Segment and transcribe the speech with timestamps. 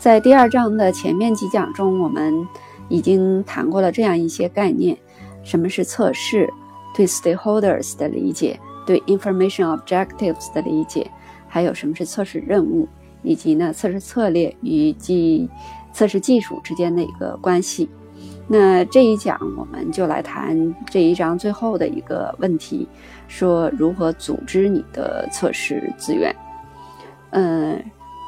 [0.00, 2.48] 在第二章的前面几讲中，我们
[2.88, 4.96] 已经谈过了这样一些概念：
[5.42, 6.50] 什么是测试？
[6.94, 11.10] 对 stakeholders 的理解，对 information objectives 的理解，
[11.46, 12.88] 还有什么是测试任务，
[13.22, 15.46] 以及呢测试策略与技
[15.92, 17.86] 测试技术之间的一个关系。
[18.48, 22.88] 那这一讲我们就来谈这一章最后的一个问题，
[23.28, 26.34] 说如何组织你的测试资源。
[27.32, 27.78] 嗯。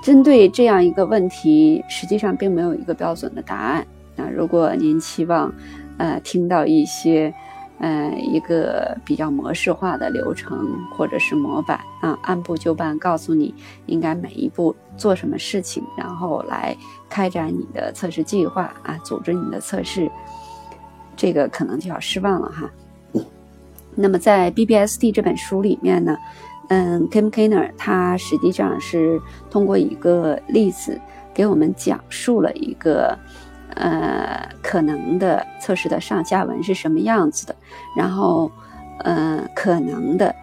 [0.02, 3.86] 针对这样一个问题，实际上并没有一个标准的答案。
[4.16, 5.54] 那如果您期望，
[5.96, 7.32] 呃，听到一些，
[7.78, 13.54] 呃，一个比较模式化的流程或者是模板啊，按部就班告诉你
[13.86, 16.76] 应该每一步做什么事情，然后来
[17.08, 20.10] 开展你的测试计划啊，组织你的测试，
[21.16, 22.68] 这个可能就要失望了哈。
[23.94, 26.16] 那么在 BBSD 这本书里面呢？
[26.74, 30.98] 嗯，Kim Kiner 他实际上是通过一个例子
[31.34, 33.18] 给我们讲述了一个
[33.74, 37.54] 呃可能的测试的上下文是什么样子的，
[37.94, 38.50] 然后
[39.00, 40.34] 呃可能的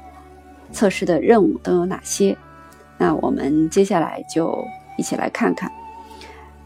[0.72, 2.38] 测试的任务都有哪些。
[3.00, 4.64] 那我们接下来就
[5.00, 5.72] 一起来看看。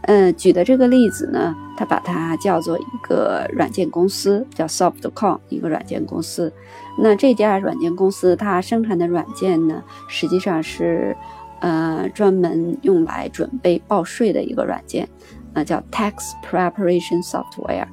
[0.02, 6.52] 嗯，举的这个例子呢，他把它叫做一个软件公司，叫 Softcom，一个软件公司。
[6.96, 11.16] 那这家软件公司它生产的软件呢，实际上是，
[11.60, 15.08] 呃，专门用来准备报税的一个软件，
[15.52, 16.14] 那叫 Tax
[16.48, 17.86] Preparation Software。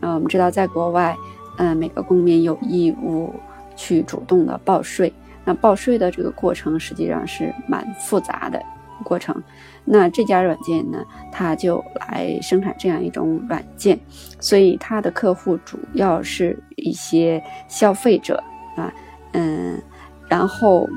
[0.00, 1.16] 呃，我们知道在国外，
[1.56, 3.32] 呃，每个公民有义务
[3.74, 5.12] 去主动的报税。
[5.46, 8.62] 那报税的这个过程实际上是蛮复杂的
[9.04, 9.40] 过程。
[9.84, 14.00] 那这家软件呢，它就来生产这样一种软件，
[14.40, 18.42] 所以它的客户主要是一些消费者
[18.76, 18.90] 啊，
[19.32, 19.78] 嗯，
[20.26, 20.88] 然后，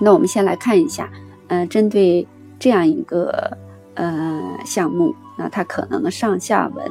[0.00, 1.10] 那我们先来看一下，
[1.48, 2.26] 嗯，针对
[2.58, 3.56] 这样一个
[3.94, 6.86] 呃项目，那它可能的上下文，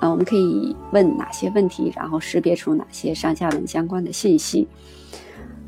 [0.00, 4.66] 啊，我们可以问哪些问题，然后识别出哪些上下文相关的信息，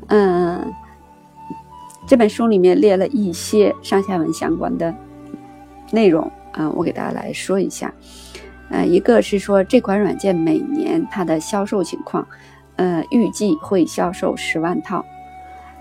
[0.07, 0.73] 嗯。
[2.05, 4.93] 这本书里面列了一些上下文相关的
[5.91, 7.93] 内容啊，我给大家来说一下。
[8.69, 12.27] 呃，一个是说这款软件每年它的销售情况，
[12.75, 15.05] 呃，预计会销售十万套。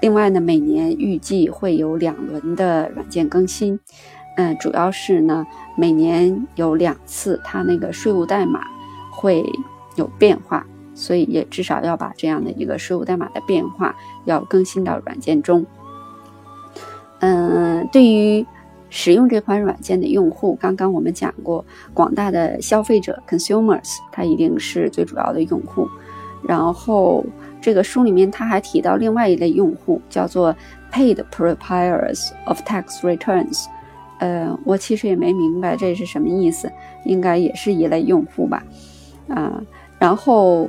[0.01, 3.79] 另外呢，每年预计会有两轮的软件更新，
[4.37, 5.47] 嗯，主要是呢
[5.77, 8.61] 每年有两次它那个税务代码
[9.11, 9.45] 会
[9.97, 13.95] 有变化，所以也至少要把这样的一个税务代码的变化
[14.25, 15.65] 要更新到软件中。
[17.25, 18.45] 嗯，对于
[18.91, 25.89] 使用这款软件的用户，刚刚我们讲过，广大的消费者 （consumers） 它一定是最主要的用户。
[26.43, 27.25] 然后
[27.61, 30.53] 这个书里面他还提到另外一类用户，叫做
[30.93, 33.67] paid preparers of tax returns。
[34.19, 36.69] 呃，我其实也没明白这是什么意思，
[37.05, 38.65] 应该也是一类用户吧？
[39.29, 39.63] 啊，
[40.01, 40.69] 然后。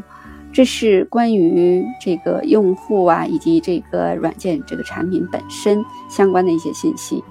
[0.53, 7.23] 这是关于这个用户啊，以及这个软件、这个产品本身相关的一些信息。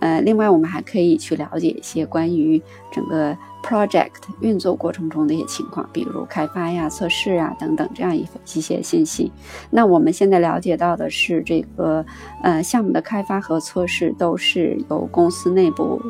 [0.00, 2.62] 呃，另外我们还可以去了解一些关于
[2.92, 8.24] 整个 project 运作过程中的一些情况，比如开发呀、测试啊等等这样一
[8.54, 9.32] 一些信息。
[9.70, 12.06] 那我们现在了解到的是，这个
[12.44, 16.00] 呃项目的开发和测试都是由公司内部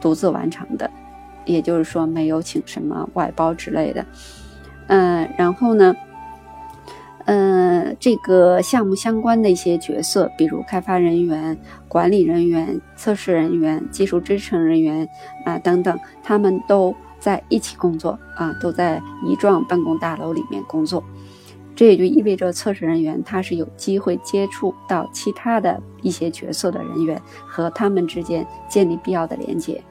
[0.00, 0.88] 独自完成的，
[1.44, 4.06] 也就是说没有请什么外包之类的。
[4.86, 5.92] 嗯，然后呢，
[7.26, 11.56] 嗯，这个项目相关的一些角色，比如开发人员、
[11.88, 15.08] 管理人员、测试人员、技术支撑人员
[15.44, 21.02] 啊等等，他们都在一起工作啊，都在一幢办公大楼里面工作。
[21.74, 29.82] 这也就意味着测试人员他是有机会接触到其他的一些角色的人员，和他们之间建立必要的连接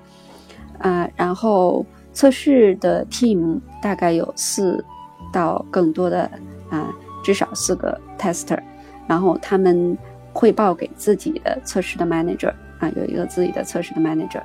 [0.80, 1.86] 啊，然后。
[2.16, 4.86] 测试的 team 大概有四
[5.32, 6.30] 到更多的
[6.70, 8.60] 啊，至少四个 tester，
[9.08, 9.98] 然后他们
[10.34, 14.42] 汇报给自己的测试的 manager 啊，有一个自己的测试的 manager。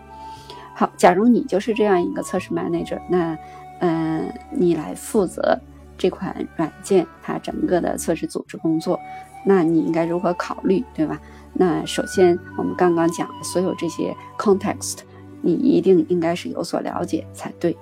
[0.75, 3.37] 好，假如你就是这样一个测试 manager，那
[3.81, 5.59] 嗯，你来负责
[5.99, 8.99] 这款软件它整个的测试组织工作，
[9.45, 11.21] 那你应该如何考虑，对吧？
[11.53, 15.01] 那首先我们刚刚讲的所有这些 context。
[15.41, 17.77] 你一定应该是有所了解才对，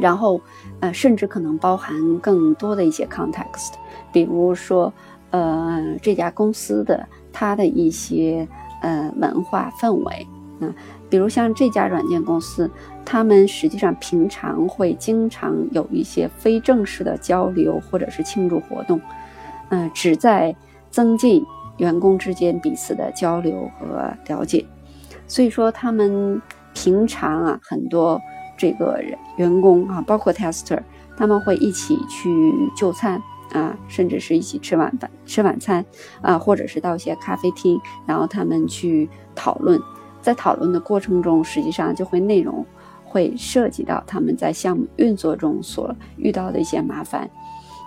[0.00, 0.40] 然后，
[0.80, 3.72] 呃，甚至可能包含更多的一些 context，
[4.12, 4.92] 比如说，
[5.30, 8.46] 呃，这家公司的它的一些
[8.82, 10.26] 呃文化氛围，
[10.60, 10.74] 啊，
[11.08, 12.70] 比如像这家软件公司，
[13.04, 19.00] 他们实际上平常会经常有一些非正式的交流或者是庆祝活动，
[19.70, 20.54] 嗯，旨在
[20.90, 21.44] 增进
[21.78, 24.64] 员工之间彼此的交流和了解，
[25.26, 26.40] 所以说他们。
[26.78, 28.20] 平常啊，很多
[28.56, 29.02] 这个
[29.36, 30.80] 员工啊，包括 tester，
[31.16, 33.20] 他们会一起去就餐
[33.52, 35.84] 啊，甚至是一起吃晚饭、吃晚餐
[36.22, 39.80] 啊，或者是到一些咖啡厅，然后他们去讨论。
[40.22, 42.66] 在讨论的过程中，实际上就会内容
[43.04, 47.30] 会涉及到他们在项目运作中所遇到的一些麻烦。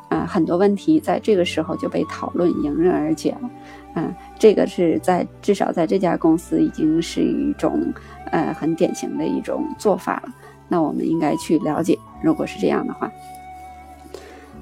[0.07, 3.49] 啊，很多问题在这个时候就被讨论迎刃而解了。
[3.95, 7.93] 嗯，这个是在至少在这家公司已经是一种
[8.31, 10.33] 呃很典型的一种做法了。
[10.69, 13.11] 那我们应该去了解，如果是这样的话，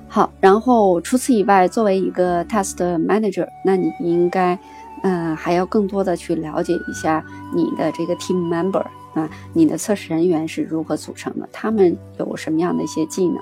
[0.08, 0.32] 好。
[0.40, 2.76] 然后除此以外，作为一个 test
[3.06, 4.58] manager，那你应该
[5.04, 7.24] 嗯还要更多的去了解一下
[7.54, 8.84] 你的这个 team member
[9.14, 13.38] 啊，你的测试人员是如何组成的，他们有什么样的一些技能。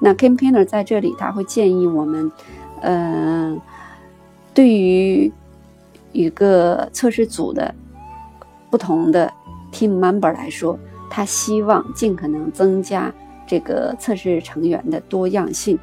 [0.00, 2.32] 那 campaigner 在这里他会建议我们，
[2.80, 3.60] 嗯，
[4.52, 5.32] 对于
[6.10, 7.72] 一个测试组的
[8.68, 9.32] 不同的
[9.72, 10.76] team member 来说，
[11.14, 13.12] 他希望尽可能增加
[13.46, 15.78] 这个测试成员的多样性，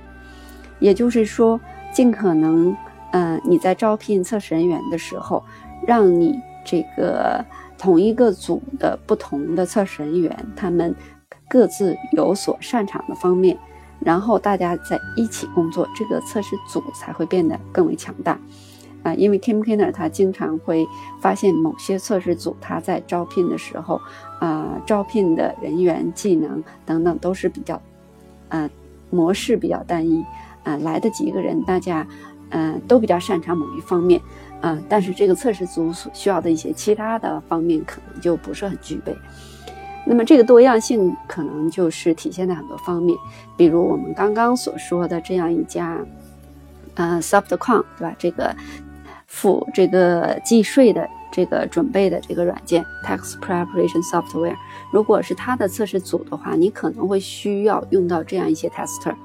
[0.79, 1.61] 也就是说，
[1.93, 2.75] 尽可能，
[3.11, 5.43] 嗯，你在招聘测试人员的时候，
[5.85, 7.45] 让你这个
[7.77, 10.95] 同一个组的不同的测试人员，他们
[11.47, 13.55] 各自有所擅长的方面。
[13.99, 18.39] 然后大家在一起工作，这个测试组才会变得更为强大，
[19.09, 20.85] 啊，因为 campaigner 他经常会
[21.19, 23.99] 发现某些测试组他在招聘的时候，
[24.39, 27.81] 啊，招聘的人员技能等等都是比较，
[28.49, 28.69] 呃，
[29.09, 30.23] 模式比较单一，
[30.63, 32.05] 啊，来的几个人大家，
[32.49, 34.21] 嗯，都比较擅长某一方面，
[34.61, 39.15] 啊，但是这个测试组所需要的一些其他的方面可能就不是很具备。
[40.05, 43.17] 那么这个多样性可能就是体现在很多方面，
[43.57, 45.97] 比如我们刚刚所说的这样一家，
[46.95, 48.15] 呃，Softcon，对吧？
[48.17, 48.55] 这个
[49.29, 54.57] 付这个计税的这个准备的这个软件，Tax Preparation Software，
[54.91, 59.15] 如果是它的测试组的话，你可能会需要用到这样一些 tester，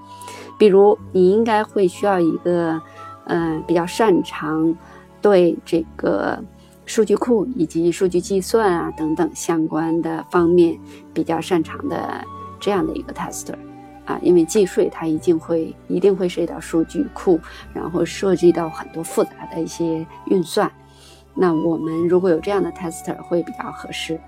[0.58, 2.80] 比如你应该会需要一个，
[3.24, 4.76] 嗯，比较擅长
[5.20, 6.38] 对这个。
[6.86, 10.78] 数据库以及数据计算啊等等相关的方面
[11.14, 12.22] 比较擅长的
[12.60, 13.54] 这样的一个 tester
[14.04, 17.40] 啊，因为计税它一定会一定会涉及到数据库，
[17.72, 20.70] 然后涉及到很多复杂的一些运算。
[21.34, 24.20] 那我们如果有这样的 tester 会比较合适。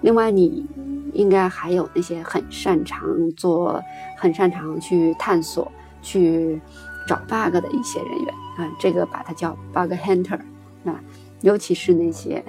[0.00, 0.66] 另外，你
[1.12, 3.82] 应该还有那些很擅长做、
[4.18, 5.70] 很擅长去探索、
[6.02, 6.60] 去
[7.08, 10.38] 找 bug 的一些人员啊，这个把它叫 bug hunter
[10.84, 11.00] 啊。
[11.40, 12.42] 尤其是那些，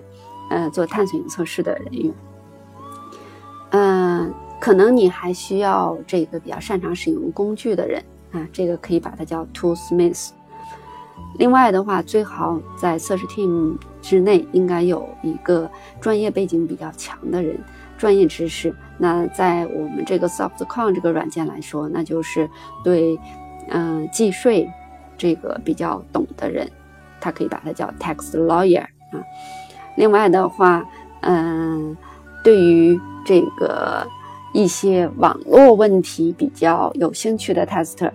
[0.49, 2.13] 呃，做探索型测试的人员，
[3.71, 10.29] 嗯，可能你还需要这个比较擅长使用工具的人啊，这个可以把它叫 toolsmith。
[11.37, 15.69] 另外的话，最好在测试 team 之内应该有一个
[15.99, 17.57] 专业背景比较强的人，
[17.97, 18.73] 专业知识。
[18.97, 22.49] 那在我们这个 Softcon 这个软件来说，那就是
[22.83, 23.19] 对，
[23.69, 24.69] 嗯，计税
[25.17, 26.69] 这个比较懂的人。
[27.19, 29.19] 它可以把它叫 tax lawyer 啊。
[29.95, 30.85] 另外的话，
[31.21, 31.95] 嗯，
[32.43, 34.07] 对于这个
[34.55, 38.09] 一些网络问题比较有兴趣的 tester，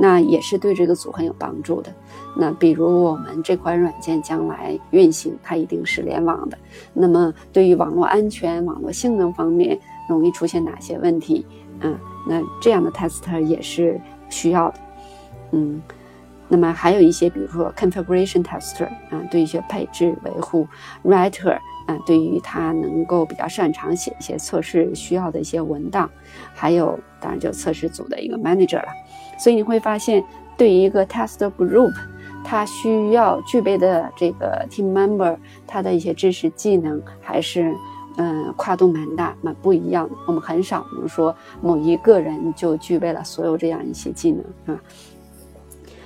[0.00, 1.92] 那也是对这个组很有帮助的。
[2.34, 6.56] 那比如我们这款软件将来运行，它一定是联网的。
[6.94, 9.78] 那么对于网络安全、网络性能方面
[10.08, 11.44] 容易出现哪些问题
[11.82, 11.92] 啊？
[12.26, 14.00] 那这样的 tester 也是
[14.30, 14.80] 需要的。
[15.50, 15.82] 嗯。
[16.48, 20.66] 那么还有一些，比如说 configuration tester 啊，对一些配置维护
[21.02, 26.06] ；writer 啊，对于他能够比较擅长写一些测试需要的一些文档；
[26.54, 28.88] 还有当然就测试组的一个 manager 了。
[29.38, 30.24] 所以你会发现，
[30.56, 31.92] 对于一个 test group，
[32.44, 35.36] 他需要具备的这个 team member，
[35.66, 37.74] 他的一些知识技能还是
[38.18, 40.14] 嗯跨度蛮大、蛮不一样的。
[40.26, 44.80] 我们很少能说某一个人就具备了所有这样一些技能啊。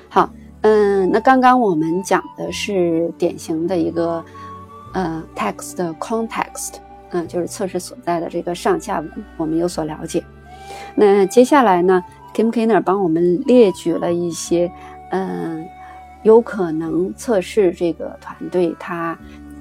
[0.09, 0.30] 好，
[0.62, 4.25] 嗯，那刚刚我们讲的是典型的一个，
[4.96, 6.76] 呃，text context，
[7.10, 10.24] 嗯，就是测试所在的这个上下文，我们有所了解。
[10.94, 12.02] 那接下来呢
[12.34, 14.72] ，Kim Kiner 帮我们列举了一些，
[15.10, 15.68] 嗯，
[16.22, 19.18] 有可能测试这个团队他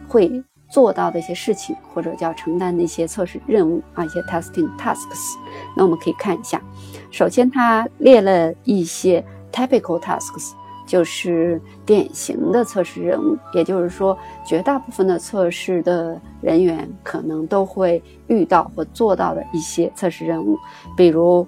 [0.08, 5.36] 会做到的一些事情，或者叫承担的一些测试任务啊，一些 testing tasks。
[5.76, 6.62] 那我们可以看一下，
[7.12, 9.22] 首先他列了一些。
[9.52, 10.52] Typical tasks
[10.86, 20.58] 就是典型的测试任务，也就是说，绝大部分的测试的人员可能都会遇到或做到的一些测试任务，
[20.96, 21.48] 比如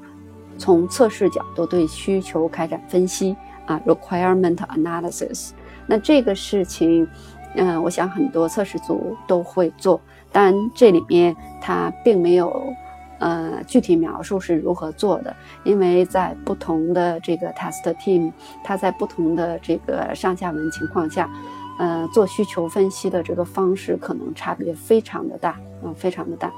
[0.58, 5.52] 从测试角度对需求开展分析啊，requirement analysis。
[5.86, 7.08] 那这个事情，
[7.56, 10.02] 嗯，我想很多测试组都会做，
[10.32, 12.74] 但这里面它并没有。
[13.20, 15.36] 呃，具体描述是如何做的？
[15.64, 18.32] 因为在不同的这个 test team，
[18.64, 21.30] 它在不同的这个上下文情况下，
[21.80, 26.52] 呃，做需求分析的这个方式可能差别非常的大，嗯，非常的大。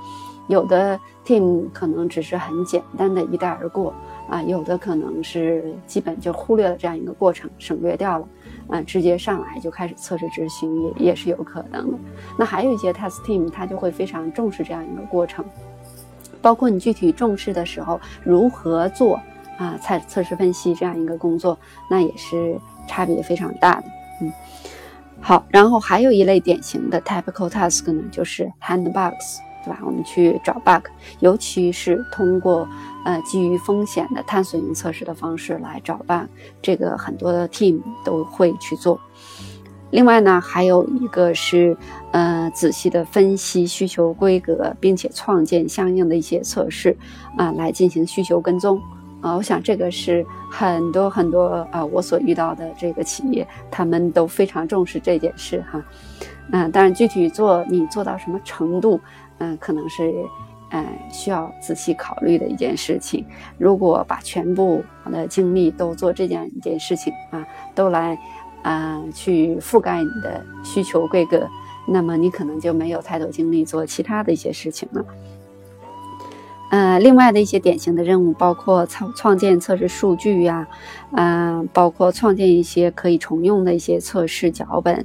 [0.47, 3.93] 有的 team 可能只是很简单的一带而过，
[4.27, 8.27] 啊，有的可能是基本就忽略了这样一个过程，省略掉了，
[8.67, 11.97] 啊，直接上来就开始测试执行也也是有可能的。
[12.35, 15.45] 那还有一些 test team，他就会非常重视这样一个过程。
[16.41, 19.19] 包括你具体重视的时候如何做
[19.57, 21.57] 啊测测试分析这样一个工作，
[21.89, 23.83] 那也是差别非常大的。
[24.21, 24.31] 嗯，
[25.21, 29.79] 好，然后还有一类典型的 typical task 呢，就是 hand bugs，对吧？
[29.85, 30.85] 我们去找 bug，
[31.19, 32.67] 尤其是通过
[33.05, 36.27] 呃基于风险的探索型测试的方式来找 bug，
[36.61, 38.99] 这个很多的 team 都会去做。
[39.91, 41.75] 另外呢，还有一个是，
[42.11, 46.95] 呃，仔细的分析需求规格，并且创建相应的一些测试，
[47.35, 48.79] 啊，来进行需求跟踪，
[49.19, 55.83] 啊，我想这个是很多很多啊，我所遇到的这个企业，他们都非常重视这件事哈，
[56.51, 58.99] 嗯，当然具体做你做到什么程度，
[59.39, 60.13] 嗯，可能是，
[60.69, 63.25] 嗯，需要仔细考虑的一件事情。
[63.57, 67.43] 如果把全部的精力都做这件一件事情啊，
[67.73, 68.15] 都来。
[68.61, 71.47] 啊，去覆盖你的需求规格，
[71.87, 75.05] 那么你可能就没有太多精力做其他的一些事情了。
[76.71, 80.67] 呃，另外的一些典型的任务包括创创建测试数据呀，
[81.13, 85.03] 嗯，包括创建一些可以重用的一些测试脚本，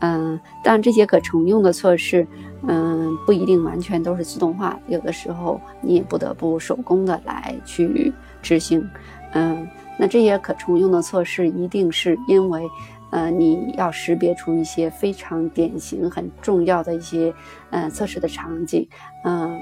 [0.00, 2.24] 嗯，当然这些可重用的测试，
[2.68, 8.88] 嗯，不一定完全都是自动化，有的时候你也不得不手工的来去执行，
[9.32, 9.66] 嗯。
[10.02, 12.66] 那这些可重用的测试，一定是因为，
[13.10, 17.34] 呃，你要识别出一些非常典型、很重要的一些，
[17.68, 18.88] 呃，测试的场景，
[19.26, 19.60] 嗯，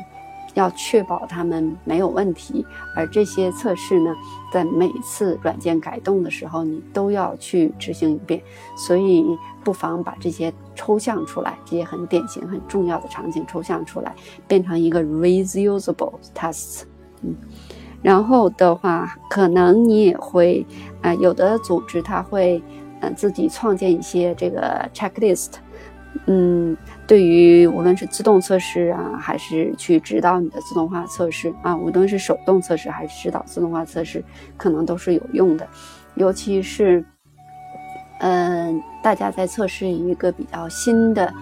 [0.54, 2.64] 要确保它们没有问题。
[2.94, 4.14] 而这些测试呢，
[4.52, 8.40] 在每次软件改动的时候，你都要去执行一遍。
[8.76, 9.24] 所以，
[9.64, 14.14] 不妨把这些抽象出来，这些很典型、很重要的场景抽象出来，
[14.46, 16.84] 变成一个 reusable tests，
[17.22, 17.34] 嗯。
[18.00, 20.64] 然后的话，可能你也会，
[21.02, 22.62] 啊，有的组织他会，
[23.00, 25.54] 呃，自己创建一些这个 checklist，
[26.26, 26.76] 嗯，
[27.06, 34.24] 对于无论是自动测试啊，还是去指导你的自动化测试啊，无论是手动测试还是指导自动化测试，
[34.56, 35.66] 可能都是有用的。
[36.14, 37.04] 尤其是，
[38.20, 41.32] 嗯，大家在测试一个比较新的，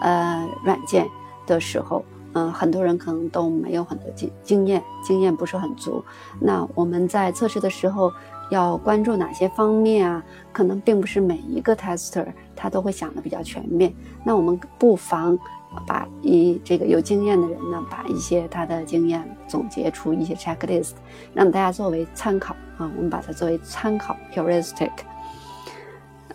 [0.00, 1.06] 呃，软件
[1.46, 2.02] 的时候。
[2.36, 6.04] 嗯，很多人可能都没有很多经经验，经验不是很足。
[6.38, 8.12] 那我们在测试的时候
[8.50, 10.22] 要关注哪些方面啊？
[10.52, 13.90] 可能并不是每一个 tester 他都会想的比较全面。
[14.22, 15.38] 那我们不妨
[15.86, 20.92] 把一这个有经验的人呢，把一些他的经验总结出一些 checklist，
[21.32, 22.90] 让大家作为参考啊。
[22.96, 24.90] 我们把它作为参考 heuristic。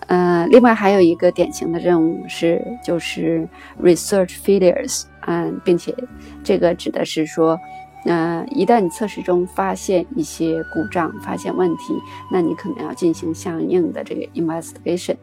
[0.07, 3.47] 呃，另外还有一个典型的任务是，就是
[3.79, 5.95] research failures，嗯，并且
[6.43, 7.59] 这个指的是说，
[8.05, 11.93] 呃，一旦你测试中发现一些故障、发现问题，
[12.31, 15.15] 那你可能要进行相应的这个 investigation，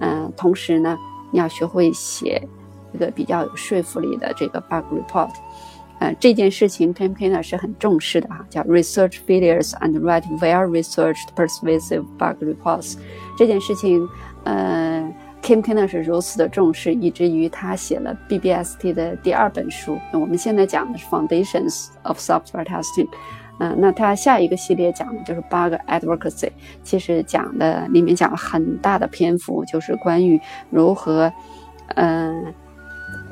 [0.00, 0.98] 嗯，同时呢，
[1.30, 2.42] 你要学会写
[2.92, 5.30] 一个比较有说服力的这个 bug report。
[6.00, 12.96] 呃，这件事情 Kim Kiner 是很重视的哈，叫 research failures and write well-researched persuasive bug reports。
[13.38, 14.06] 这件事情，
[14.42, 15.08] 呃
[15.44, 19.98] ，Kim Kiner 是如此的重视，以至于他写了 BBST 的第二本书。
[20.14, 23.08] 我们现在讲的是 Foundations of Software Testing。
[23.60, 26.50] 嗯，那他下一个系列讲的就是 bug advocacy，
[26.82, 31.30] 其实讲的里面讲了很大的篇幅，就是关于如何，
[31.96, 32.52] 嗯。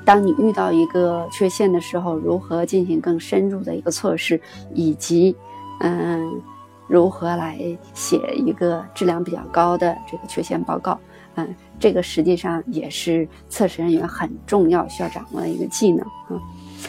[0.04, 4.40] 当你遇到一个缺陷的时候，如何进行更深入的一个测试，
[4.75, 5.37] 以及，
[5.78, 6.42] 嗯，
[6.88, 7.57] 如何来
[7.95, 10.99] 写一个质量比较高的这个缺陷报告，
[11.37, 16.41] 嗯，这个实际上也是测试人员很重要需要掌握的一个技能啊。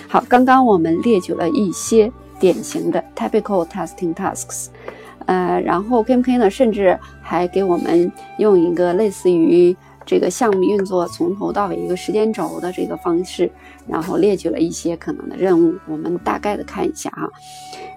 [0.07, 4.67] 好，刚刚我们列举了一些典型的 typical testing tasks，
[5.25, 9.75] 呃，然后 KMK 呢，甚至还给我们用一个类似于。
[10.05, 13.49] 这个项目运作从头到尾一个时间轴的这个方式，
[13.87, 17.29] 然后列举了一些可能的任务，我们大概的看一下哈。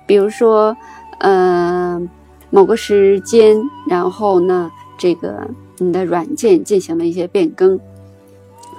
[0.07, 0.77] 比如说，
[1.19, 2.09] 嗯，
[2.51, 3.57] 某个时间，
[3.89, 5.49] 然后呢，这个
[5.79, 7.79] 你的软件进行了一些变更，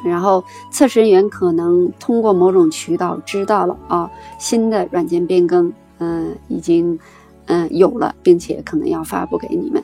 [0.05, 6.97] 然后测试人员可能通过某种渠道知道了啊，新的软件变更，嗯，已经
[7.45, 9.83] 嗯有了，并且可能要发布给你们。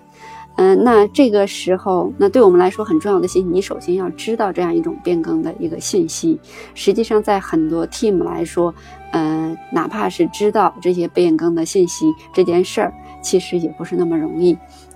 [0.56, 6.40] 嗯，那这个时候，那对我们来说很重要的信息，你首先要知道这样一种变更的一个信息。
[6.76, 8.72] 实际上，在很多 team 来说，
[9.14, 14.56] 嗯，哪怕是知道这些变更的信息这件事儿，其实也不是那么容易，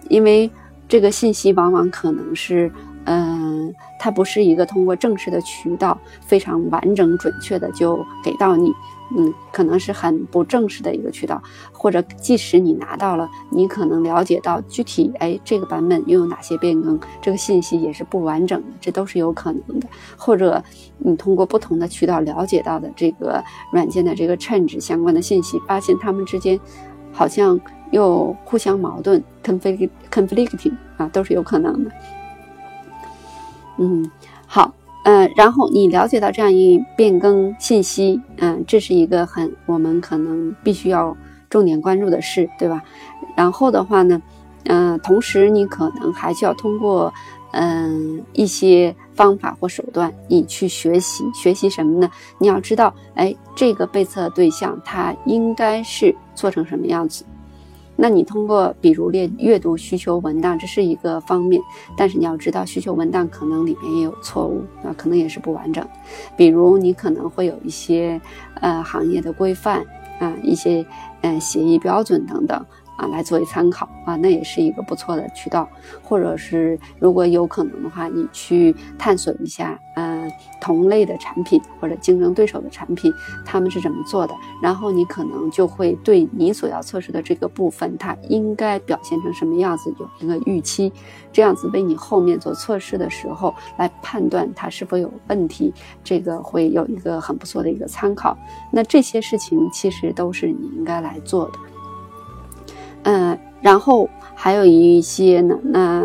[0.10, 0.48] 因为
[0.88, 2.72] 这个信息往往可能是，
[3.06, 8.72] 嗯，它不是一个通过正式的渠道非常完整准确的就给到你。
[9.18, 11.42] 嗯，可能是很不正式的一个渠道，
[11.72, 19.88] 或者即使你拿到了，你可能了解到具体，哎，这个版本又有哪些变更，这个信息也是不完整的，这都是有可能的。
[20.18, 20.62] 或者
[20.98, 23.42] 你通过不同的渠道了解到的这个
[23.72, 26.60] 软件的这个 change 相关的信息，发现它们之间
[27.14, 27.58] 好像
[27.92, 31.92] 又互相矛盾，conflict conflicting 啊，都是有可能的。
[33.78, 34.10] 嗯，
[34.46, 34.74] 好。
[35.04, 41.16] 呃，然后你了解到这样一变更信息，嗯，这是一个很我们可能必须要
[41.50, 42.84] 重点关注的事，对吧？
[43.34, 44.22] 然后的话呢，
[44.66, 47.14] 嗯，同时你可能还需要通过
[47.54, 52.12] 嗯一些方法或手段，你去学习学习什么呢？
[52.38, 57.24] 你要知道，哎，这个被测对象它应该是做成什么样子。
[57.98, 61.62] 那你通过比如列阅读需求文档，这是一个方面，
[61.98, 65.86] 但是你要知道需求文档可能里面也有错误啊，可能也是不完整。
[66.38, 68.22] 比如你可能会有一些
[68.62, 69.84] 呃行业的规范
[70.20, 70.86] 啊，一些
[71.22, 72.66] 呃协议标准等等。
[72.98, 75.70] 啊，来作为参考啊，那也是一个不错的渠道。
[76.04, 83.14] 或者是如果有可能的话，你去探索一下，嗯，同类的产品或者竞争对手的产品，
[83.46, 84.34] 他们是怎么做的。
[84.62, 90.92] 然后你可能就会对你所要测试的这个部分，它应该表现成什么样子有一个预期，
[91.32, 95.74] 这样子为你后面做测试的时候来判断它是否有问题，
[96.04, 98.36] 这个会有一个很不错的一个参考。
[98.72, 101.60] 那这些事情其实都是你应该来做的。
[103.04, 105.58] 嗯，然后还有一些呢。
[105.64, 106.04] 那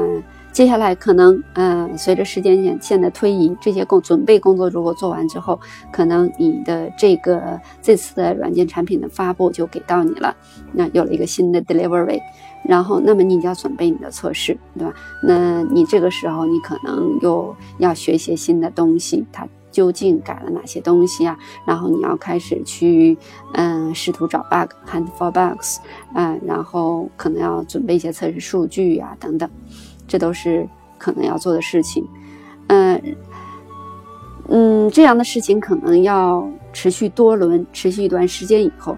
[0.53, 5.59] 接下来可能，嗯，随着时间线线的推移，这些工准备工作如果做完之后，
[5.91, 10.37] 可能你的这个这次的软件产品的发布就给到你了。
[10.73, 12.21] 那有了一个新的 delivery，
[12.69, 14.93] 然后那么你就要准备你的测试，对吧？
[15.23, 19.49] 那你这个时候你可能又要学一些新的东西，它。
[19.73, 21.37] 究竟改了哪些东西啊？
[21.67, 23.19] 然后你要开始去，
[23.55, 25.79] 嗯，试图找 bug，hunt for bugs，
[26.15, 29.51] 嗯，然后可能要准备一些测试数据呀，等等，
[30.07, 32.07] 这都是可能要做的事情。
[32.69, 33.03] 嗯，
[34.49, 38.97] 嗯，这样的事情可能要持续多轮，持续一段时间以后，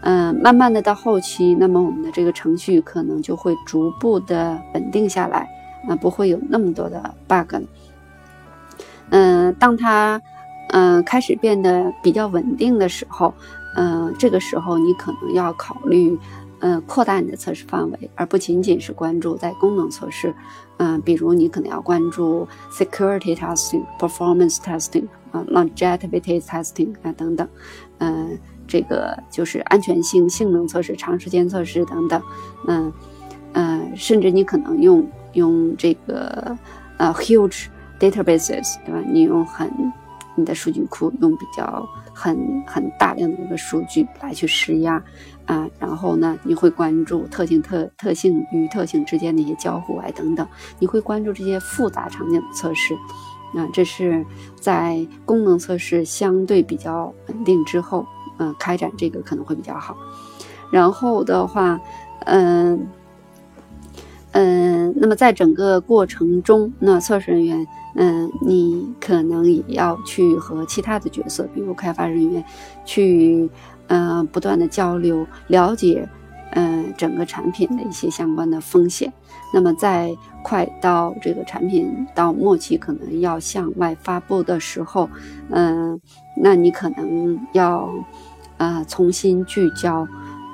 [0.00, 5.48] 嗯，慢慢的到后期，那么我们的这个程序可能就会逐步的稳定下来，
[5.88, 7.56] 啊，不会有那么多的 bug
[9.14, 9.50] 了。
[9.50, 10.20] 嗯，当它，
[10.70, 13.32] 嗯，开始变得比较稳定的时候，
[13.76, 16.18] 嗯，这个时候你可能要考虑，
[16.60, 20.34] 嗯，扩大你的测试范围，而不仅仅是关注在功能测试，
[20.78, 27.48] 嗯，比如你可能要关注 security testing、performance testing 啊、longevity testing 啊等等，
[27.98, 32.22] 嗯，这个就是安全性、性能测试、长时间测试等等，
[32.66, 32.92] 嗯，
[33.52, 36.58] 嗯，甚至你可能用用这个，
[36.96, 37.66] 呃，huge。
[38.10, 39.02] Databases 对吧？
[39.06, 39.70] 你用很
[40.36, 42.36] 你的数据库用比较很
[42.66, 45.00] 很大量的一个数据来去施压
[45.46, 50.44] 啊，然后呢，你会关注特性特特性与特性之间的一些交互啊等等，
[50.80, 52.94] 你会关注这些复杂场景的测试
[53.54, 54.26] 啊，这是
[54.60, 58.04] 在功能测试相对比较稳定之后，
[58.38, 59.96] 嗯，开展这个可能会比较好。
[60.72, 61.80] 然后的话，
[62.26, 62.88] 嗯
[64.32, 67.64] 嗯，那么在整个过程中，那测试人员。
[67.96, 72.44] 嗯，你可能也要去和其他的角色，比如开发人员，
[72.84, 73.48] 去，
[73.86, 76.08] 嗯，不断的交流，了解，
[76.52, 79.12] 嗯，整个产品的一些相关的风险。
[79.52, 85.08] 那么在快到这个产品到末期，可能要向外发布的时候，
[85.50, 86.00] 嗯，
[86.36, 87.88] 那你可能要，
[88.56, 90.08] 呃，重新聚焦，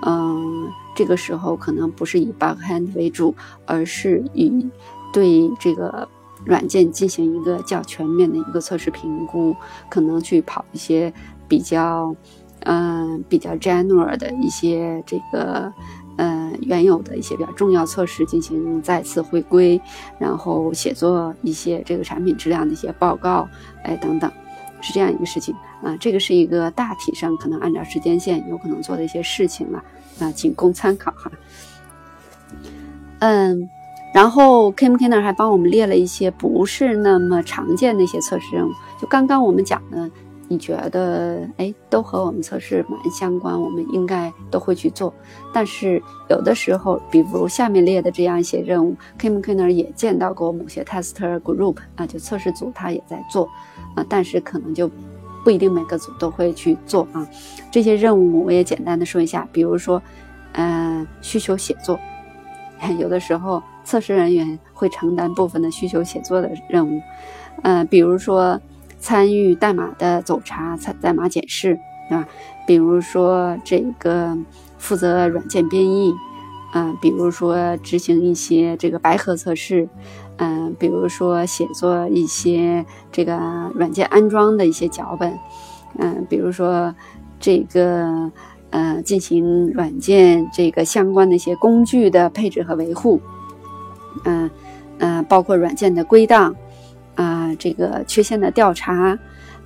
[0.05, 4.68] 嗯，这个时候可能不是以 bug hand 为主，而是以
[5.11, 6.07] 对这个。
[6.44, 9.55] 软件进行一个较全面的一个测试评估，
[9.88, 11.12] 可能去跑一些
[11.46, 12.14] 比较，
[12.61, 15.72] 嗯，比较 general 的一些这个，
[16.16, 19.81] 嗯，原有的一些比较重要测试进行再次回归，
[20.18, 23.48] 然后写作一些这个产品质量的一些报告，
[23.85, 24.31] 哎，等等，
[24.81, 25.96] 是这样一个事情啊。
[25.98, 29.85] 这个是一个大体上可能按照时间线有可能做的一些事情了
[30.20, 31.31] 啊，仅供参考哈。
[33.20, 33.70] 嗯。
[34.12, 38.73] 然后 Kim Kenner 还帮我们列了一些不是那么常见的一些测试任务。
[39.01, 40.11] 就刚刚我们讲的，
[40.49, 45.14] 你觉得哎，都和我们测试蛮相关，我们应该都会去做。
[45.55, 53.49] 但是有的时候，比如下面列的这样一些任务，Kim k i n n e r 也见到过某些 tester group 啊，就测试组他也在做
[53.94, 54.90] 啊，但是可能就
[55.44, 57.25] 不一定每个组都会去做啊。
[57.70, 60.03] 这些任务我也简单的说一下，比如说，
[60.55, 61.96] 嗯，需求写作，
[62.99, 67.01] 有的时候测试人员会承担部分的需求写作的任务，
[67.62, 68.61] 嗯，比如说。
[69.03, 72.29] 参与代码的走查、参代码检视，对吧？
[72.66, 74.37] 比如说这个
[74.77, 76.12] 负责软件编译，
[76.75, 79.88] 嗯，比如说执行一些这个白盒测试，
[80.37, 83.40] 嗯，比如说写作一些这个
[83.75, 85.33] 软件安装的一些脚本，
[85.97, 86.95] 嗯，比如说
[87.38, 88.31] 这个
[88.69, 93.19] 呃进行软件这个相关的一些工具的配置和维护，
[94.25, 94.51] 嗯
[94.99, 96.55] 嗯，包括软件的归档。
[97.16, 99.18] 啊，这个缺陷的调查，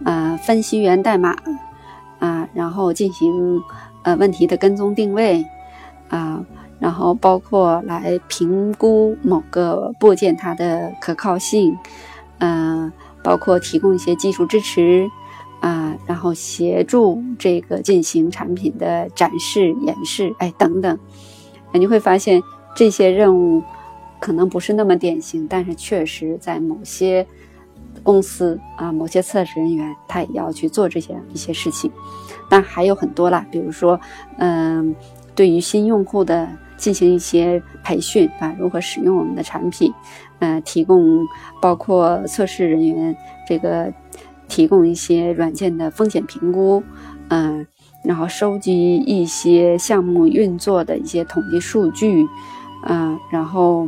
[0.02, 1.36] 啊，分析源代码，
[2.18, 3.62] 啊，然后进行
[4.02, 5.44] 呃问题的跟踪定位，
[6.08, 6.44] 啊，
[6.80, 11.78] 然后包括来评估某个部件它的可靠性，
[12.38, 12.90] 嗯，
[13.22, 15.08] 包括提供一些技术支持，
[15.60, 20.98] 啊，然后协助这个进行产品的展示演示，哎，等等，
[21.72, 22.42] 你会发现
[22.74, 23.62] 这些任务。
[24.24, 27.26] 可能不是那么典型，但是确实在某些
[28.02, 31.92] 公司啊，某些测试人员他也要去做这些一些事情。
[32.48, 34.00] 但还有很多啦，比如说，
[34.38, 34.96] 嗯，
[35.34, 39.92] 对于新用户的进行一些培训啊，如何使用我们的产品，
[40.38, 41.20] 嗯，提供
[41.60, 43.14] 包括测试人员
[43.46, 43.92] 这个
[44.48, 46.82] 提供一些软件的风险评估，
[47.28, 47.66] 嗯，
[48.02, 52.26] 然后收集一些项目运作的一些统计数据，
[52.86, 53.86] 嗯，然后。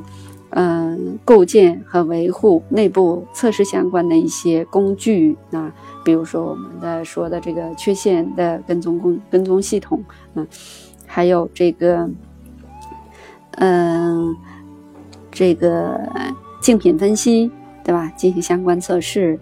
[0.51, 5.73] 嗯，构建和维护内部测试相关的一些工具啊，
[6.05, 10.03] 比如说我们的说的这个缺陷的跟踪工跟踪系统，
[10.35, 10.47] 嗯，
[11.05, 12.09] 还有这个，
[13.57, 14.35] 嗯，
[15.33, 16.01] 这个
[16.61, 17.51] 竞品分析，
[17.85, 18.11] 对吧？
[18.17, 19.39] 进行相关测试，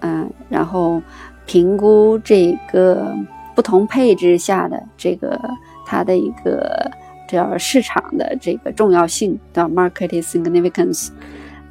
[0.00, 1.02] 嗯，然后
[1.46, 3.12] 评估这个
[3.54, 5.38] 不同配置下的这个
[5.84, 6.90] 它的一个。
[7.26, 11.08] 叫市场的这个重要性的 market significance，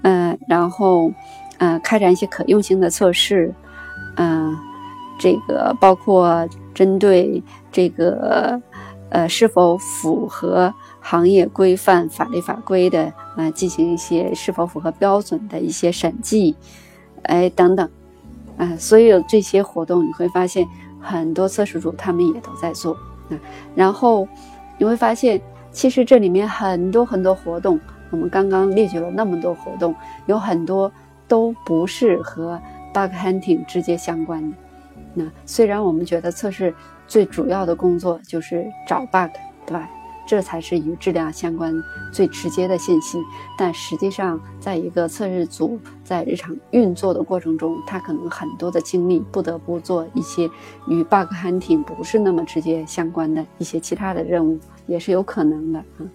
[0.02, 1.12] 嗯，然后，
[1.60, 3.54] 嗯，开展一些可用性的测试，
[4.16, 4.58] 嗯，
[5.20, 8.60] 这个包括针对这个，
[9.10, 16.56] 呃，是否符合行业规范、法律法规的，啊，进行一些是否符合标准的一些审计，
[17.24, 17.90] 哎，等等，
[18.58, 20.68] 啊，所有这些活动你会发现，
[21.00, 22.94] 很多测试组他们也都在做，
[23.30, 23.38] 啊，
[23.76, 24.28] 然后。
[24.78, 25.40] 你会发现，
[25.72, 30.92] 其实这里面很多很多活动，我们刚刚列举了那么多活动，有很多
[31.28, 32.60] 都不是和
[32.94, 34.58] bug hunting 直接相关的。
[35.14, 36.74] 那虽然我们觉得测试
[37.08, 39.32] 最主要的工作就是找 bug，
[39.66, 39.90] 对吧？
[40.26, 41.74] 这才是与质量相关
[42.12, 43.20] 最直接的信息，
[43.58, 50.50] 但实际上，在一个测试组在日常运作的过程中，他可能很多的精力不得不做一些
[50.88, 54.58] 与 bug hunting 不是那么直接相关的一些其他的任务，
[54.88, 56.08] 也是有可能的啊。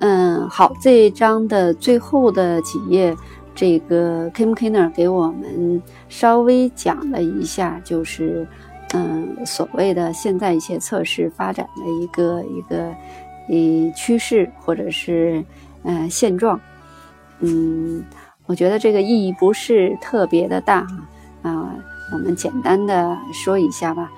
[0.00, 3.16] 嗯，好，这一章的最后的几页，
[3.54, 8.46] 这个 Kim Kiner 给我们稍微讲了一下，就是。
[8.94, 12.86] 嗯，所谓的现在一些测试发展的一个一个
[13.48, 15.44] 呃趋势或者是
[15.82, 16.58] 呃现状，
[17.40, 18.02] 嗯，
[18.46, 20.86] 我觉得这个意义不是特别的大
[21.42, 21.74] 啊，
[22.12, 24.10] 我们简单的说一下吧。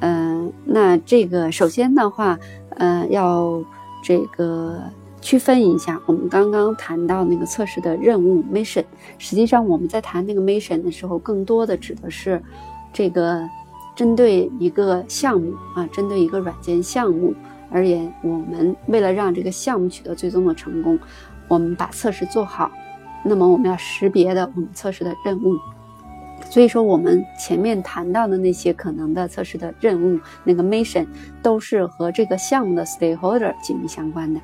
[0.00, 2.38] 嗯，那这个首先的话，
[2.76, 3.62] 呃，要
[4.04, 4.80] 这个
[5.20, 8.84] 区分一下，我们刚刚谈到那个测试的任务 mission，
[9.18, 12.40] 实际上我们在谈那个 mission 的时候，更多的指的是
[12.92, 13.42] 这个。
[13.94, 17.34] 针对一个项目啊，针对一个软件项目
[17.70, 20.98] 而言，我们为了让这个项目取得最终的成功，
[21.48, 22.70] 我们把测试做好。
[23.24, 25.56] 那么我们要识别的我们测试的任务。
[26.50, 31.06] 所以说，我们前面谈到的那些可能的测试的任务，那个 mission
[31.40, 34.40] 都是和这个项目的 stakeholder 紧密相关的。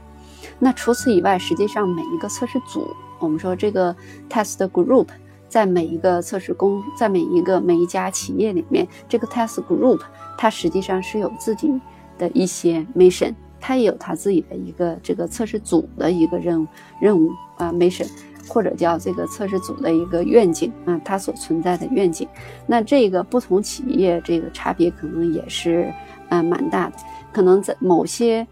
[0.59, 2.87] 那除此以外，实际上每一个测试组，
[3.19, 3.95] 我们说这个
[4.31, 5.09] test group。
[5.49, 10.01] 在每一个测试工，在每一个每一家企业里面，这个 test group
[10.37, 11.73] 它实际上是有自己
[12.19, 16.67] 的一些 mission，它也有它自己的一个这个测试组的一个任务
[17.01, 18.07] 任务啊 mission，
[18.47, 22.29] 或者叫这个测试组的一个愿景啊，它所存在的愿景。
[22.67, 25.91] 那这个不同企业这个差别可能也是
[26.29, 26.97] 呃蛮大的，
[27.33, 28.47] 可能在某些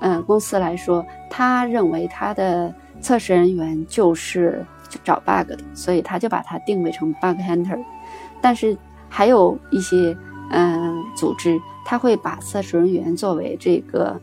[0.00, 4.64] 呃公司来说，他认为他的测试人员就是。
[5.02, 7.82] 找 bug 的，所以他就把它定位成 bug hunter。
[8.40, 8.76] 但是
[9.08, 10.16] 还有一些
[10.50, 14.20] 嗯组织，他会把测试人员作为这个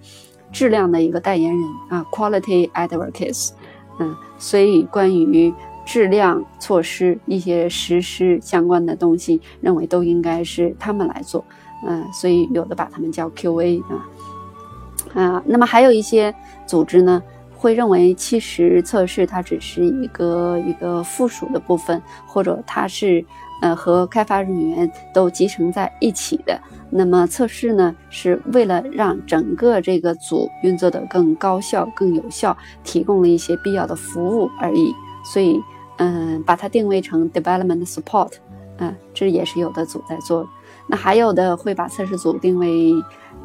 [0.51, 3.51] 质量的一个代言人啊，quality advocates，
[3.99, 5.53] 嗯，所以关于
[5.85, 11.43] 质量措施一些实施相关的东西，认为都应该是他们来做，
[11.87, 16.33] 嗯，所以有的把他们叫 QA 啊，啊，那么还有一些
[16.67, 17.23] 组织呢。
[17.61, 23.23] 会认为其实测试它只是一个一个附属的部分，或者它是
[23.61, 26.59] 呃和开发人员都集成在一起的。
[26.89, 34.91] 那么测试呢是为了让整个这个组运作的更高效、更有效，提供了一些必要的服务而已。
[35.23, 35.61] 所以
[35.97, 38.31] 嗯，把它定位成 development support，
[38.79, 40.49] 嗯，这也是有的组在做。
[40.87, 42.91] 那还有的会把测试组定位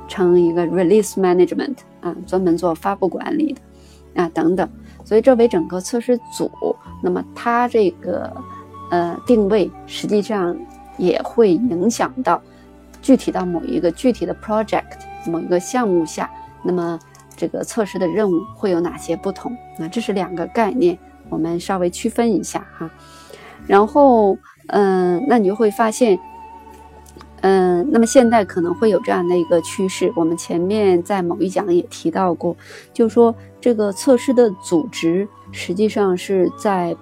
[0.08, 3.60] 成一个 release management，啊，专门做发布管理的。
[4.16, 4.68] 啊，等等，
[5.04, 6.50] 所以作为整个测试组，
[7.02, 8.34] 那么它这个
[8.90, 10.56] 呃定位实际上
[10.98, 12.42] 也会影响到
[13.00, 14.84] 具体到某一个具体的 project
[15.26, 16.30] 某一个项目下，
[16.64, 16.98] 那么
[17.36, 19.54] 这个测试的任务会有哪些不同？
[19.78, 20.98] 那这是两个概念，
[21.28, 22.90] 我们稍微区分一下哈。
[23.66, 24.36] 然后，
[24.68, 26.18] 嗯，那你就会发现。
[27.48, 32.56] 嗯，那么现在可能会有这样的一个趋势，我们前面在某一讲也提到过，
[32.92, 36.96] 就是说这个测试的组织实际上是在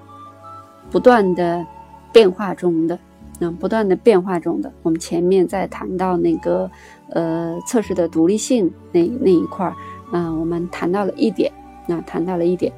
[0.91, 1.65] 不断的
[2.13, 2.99] 变化中的，
[3.41, 4.71] 嗯，不断的变化中的。
[4.83, 6.71] 我们前面在谈到那个
[7.09, 9.75] 呃测试的独立性那那一块儿，
[10.13, 11.51] 嗯，我们谈到了一点，
[11.87, 12.71] 那谈到了一点，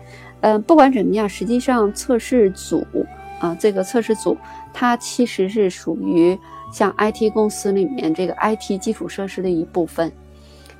[0.42, 2.86] 嗯，不管怎么样，实际上测试组
[3.40, 4.36] 啊，这个测试组
[4.72, 6.38] 它其实是属于。
[6.72, 10.10] 像 IT 公司里面这个 IT 基础设施的一部分，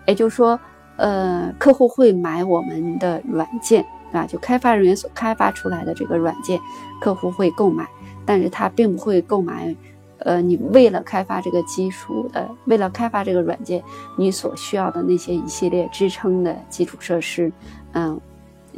[0.07, 0.59] 也就是说，
[0.96, 6.61] 呃，客户会买我们的软件，啊，就开发人员所开发出来的这个软件，
[7.01, 7.88] 客户会购买，
[8.25, 9.75] 但是他并不会购买，
[10.18, 13.83] 呃，你为了开发这个基础的，为了开发这个软件，
[14.16, 17.53] 你所需要的那些一系列支撑的基础设施，
[17.92, 18.20] 嗯，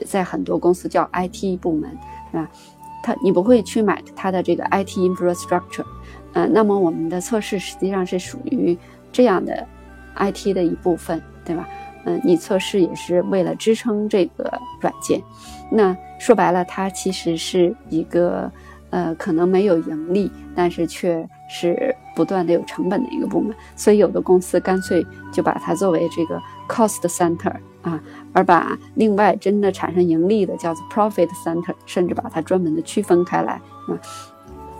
[0.05, 1.91] 在很多公司叫 IT 部门，
[2.31, 2.49] 是吧？
[3.03, 5.85] 他你不会去买他的这个 IT infrastructure。
[6.39, 8.79] 呃，那么我们的测试实际上是属于
[9.11, 9.67] 这样的
[10.15, 11.69] IT 的一部分，对吧？
[12.05, 14.49] 嗯，你测试也是为了支撑这个
[14.81, 15.21] 软件。
[15.69, 18.49] 那说白了，它其实是一个
[18.91, 23.53] 呃，可能没有盈利，但是却是不断的有成本的一个部门。
[23.75, 28.01] 所以有的公司干脆就把它作为这个 cost center 啊，
[28.33, 33.55] 而把另外真的产生盈利的叫做 profit center，甚至把它专门的区分开来
[33.89, 33.99] 啊。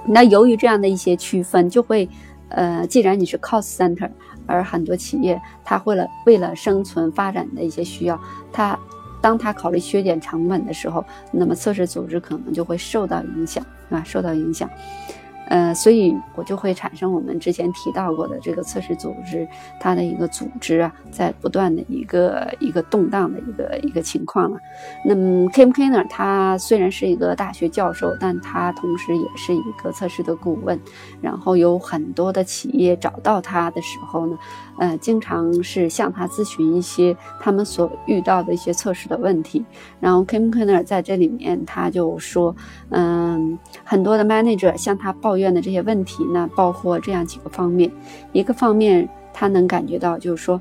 [0.09, 2.09] 那由于这样的一些区分，就会，
[2.49, 4.11] 呃，既然你是 cost center，
[4.47, 8.19] 而很多企业它为了为了生存发展的一些需要，
[8.51, 8.79] 它
[9.21, 14.69] 当它考虑削减成本的时候，那么测试组织可能就会受到影响，啊，受到影响。
[15.49, 19.49] 呃，所以我就会产生我们之前提到过的这个测试组织，
[19.81, 24.59] 它的一个组织啊，在不断的一个一个动荡的一个一个情况了。
[25.05, 30.79] 那么 Kim Kiner 他虽然是一个大学教授，但他同时也是一个测试的顾问。
[31.21, 34.39] 然后有很多的企业找到他的时候呢，
[34.79, 39.65] 呃，经常是向他咨询一些他们所遇到的一些测试的问题。
[40.01, 42.55] 然后 Kim Kiner 在这里面他就说，
[42.91, 47.91] 嗯，很多的 manager 向他抱怨的这些问题呢，包括这样几个方面。
[48.33, 50.61] 一个方面，他能感觉到，就是说，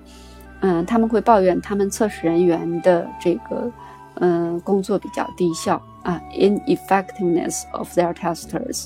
[0.62, 3.72] 嗯，他们会抱怨他们测试人员的这个，
[4.16, 8.86] 嗯，工作比较低效啊，ineffectiveness of their testers。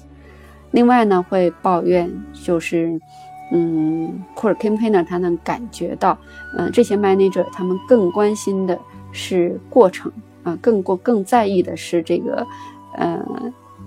[0.71, 2.99] 另外呢，会抱怨就是，
[3.51, 6.17] 嗯，或者 campaigner 他能感觉到，
[6.57, 8.77] 嗯，这些 manager 他们更关心的
[9.11, 10.11] 是过程
[10.43, 12.47] 啊，更过更在意的是这个，
[12.97, 13.23] 呃，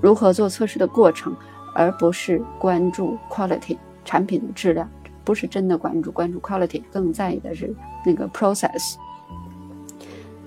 [0.01, 1.35] 如何做测试的过程。
[1.77, 4.89] 而不是关注 quality 产品的质量，
[5.25, 7.75] 不是真的关注关注 quality，更在意的是
[8.07, 8.95] 那个 process。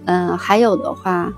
[0.06, 1.30] 嗯，还有的话，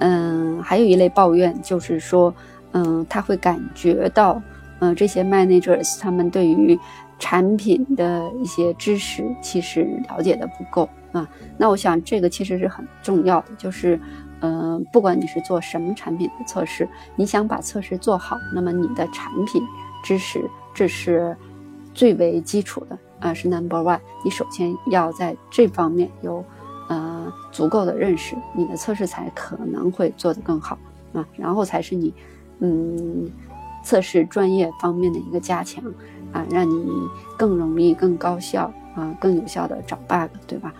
[0.00, 2.34] 嗯，还有一类抱怨就是说，
[2.72, 4.42] 嗯，他会感觉到，
[4.80, 6.76] 嗯，这些 managers 他们对于
[7.18, 11.28] 产品的一些知识其实了解的不够啊。
[11.56, 13.98] 那我想这个其实是很重要的，就是。
[14.40, 19.62] 嗯，不管你是做什么产品的测试，你想把测试做好，那么你的产品
[20.04, 21.34] 知识这是
[21.94, 23.98] 最为基础的啊，是 number one。
[24.22, 26.44] 你首先要在这方面有
[26.90, 30.78] 呃足够的认识，你的测试才可能会做得更好
[31.14, 31.26] 啊。
[31.34, 32.12] 然后才是你
[32.58, 33.30] 嗯
[33.86, 35.84] 测试专业方面的一个加强
[36.32, 36.90] 啊，让你
[37.38, 40.74] 更容易、更高效啊、更有效的找 bug，对吧？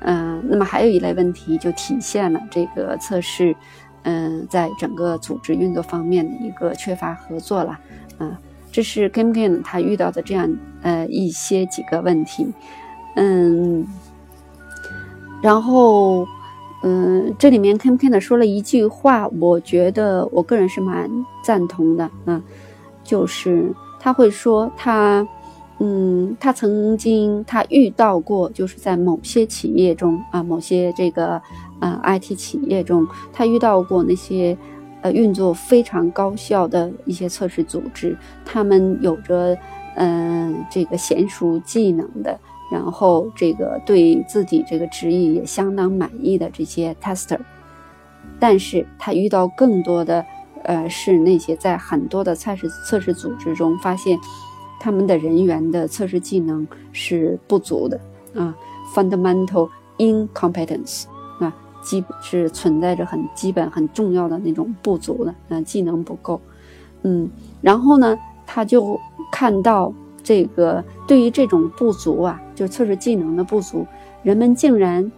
[0.00, 3.56] 嗯，那么还有一类问题就体现了这个测试，
[4.02, 7.80] 嗯，在整个组织运作方面的一个缺乏合作了。
[8.18, 8.36] 嗯，
[8.70, 12.52] 这是 Kim Ken 他遇到的这样呃一些几个问题，
[13.14, 13.86] 嗯，
[15.42, 16.28] 然后
[16.82, 21.10] 嗯，这里面 Kim Ken 说了一句话，我觉得我个人是蛮
[21.42, 22.42] 赞同的啊，
[23.02, 25.26] 就是他会说他
[25.78, 31.40] 嗯，他曾经他遇到过，就是在某些企业中啊，某些这个
[31.80, 34.56] 啊 IT 企业中，他遇到过那些
[35.02, 35.12] 呃。
[35.12, 39.56] 运作非常高效的一些测试组织，他们有着
[39.96, 42.38] 嗯这个娴熟技能的，
[42.70, 47.38] 然后这个对自己这个职业也相当满意的这些 tester，
[48.38, 50.24] 但是他遇到更多的
[50.64, 54.18] 呃是那些在很多的测试测试组织中发现
[54.80, 58.00] 他们的人员的测试技能是不足的
[58.34, 58.54] 啊
[58.94, 61.04] ，fundamental incompetence
[61.40, 61.54] 啊。
[61.82, 66.40] 基是存在着很基本、很重要的那种不足的，啊，技能不够，
[67.02, 67.30] 嗯，
[67.62, 68.98] 然后呢，他就
[69.30, 69.92] 看到
[70.26, 73.86] 这个对于这种不足啊，就测试技能的不足，
[74.24, 75.12] 人们竟然，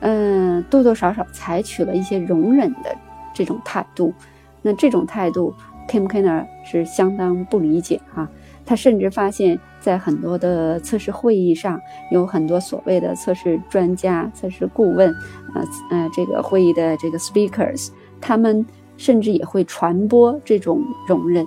[0.00, 2.92] 嗯，多多少少采取了一些容忍的
[3.32, 4.12] 这种态度，
[4.60, 5.54] 那这种态度
[5.88, 8.28] ，Kim Kenner 是相当不理解啊。
[8.66, 15.14] 他甚至发现，在很多的测试会议上，有很多所谓的测试专家、测试顾问，
[15.54, 21.46] 呃呃，这个会议的这个 speakers，他们甚至也会传播这种容忍，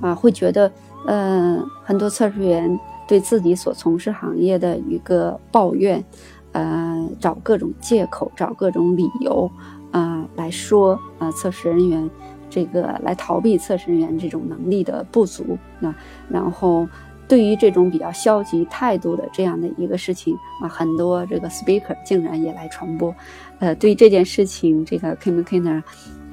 [0.00, 0.70] 啊，会觉得，
[1.06, 6.04] 呃，很多测试员对自己所从事行业的一个抱怨，
[6.52, 9.50] 呃，找各种借口、找各种理由，
[9.90, 12.10] 啊，来说，啊，测试人员。
[12.52, 15.94] 这个来逃避测试人员这种能力的不足啊，
[16.28, 16.84] 然后
[17.28, 23.14] 对于这种比较消极态度的这样的一个事情啊，很多这个 speaker 竟然也来传播，
[23.60, 25.80] 呃，对这件事情，这个 Kim Kenner，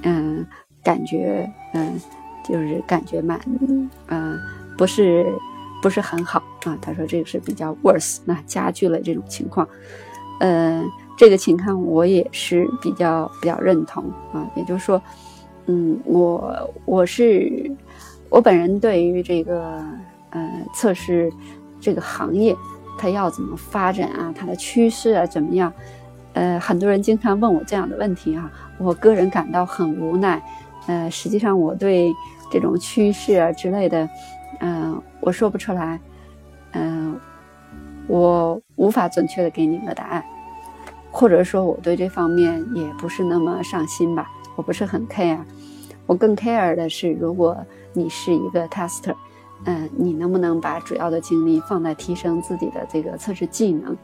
[0.02, 0.44] 嗯，
[0.84, 2.02] 感觉嗯，
[2.48, 3.40] 就是感觉蛮
[4.08, 4.40] 嗯，
[4.78, 5.26] 不是
[5.82, 6.78] 不是很好啊。
[6.82, 9.68] 他说这个是比较 worse，那加剧了这种情况，
[10.40, 10.84] 呃，
[11.18, 15.02] 这个情况我也是比较比较认同啊，也就是说。
[15.70, 17.70] 嗯，我我是
[18.30, 19.84] 我本人对于这个
[20.30, 21.30] 呃测试
[21.82, 22.56] 这个行业，
[22.98, 24.34] 它要怎么发展啊？
[24.34, 25.74] 它的趋势啊怎么样？
[26.32, 30.42] 呃，很多人经常问我这样的问题啊，我个人感到很无奈。
[30.86, 32.14] 呃，实际上我对
[32.52, 34.10] 这种趋势啊之类的，
[34.60, 36.00] 嗯，我说不出来。
[36.74, 37.20] 嗯，
[38.08, 40.24] 我无法准确的给你个答案，
[41.12, 44.30] 或者说我对这方面也不是那么上心吧。
[44.56, 45.40] 我不是很 care，
[46.06, 47.58] 我更 care 的是，如果
[47.94, 49.16] 你是一个 tester，
[49.66, 53.98] 嗯，你能不能把主要的精力放在提升自己的这个测试技能，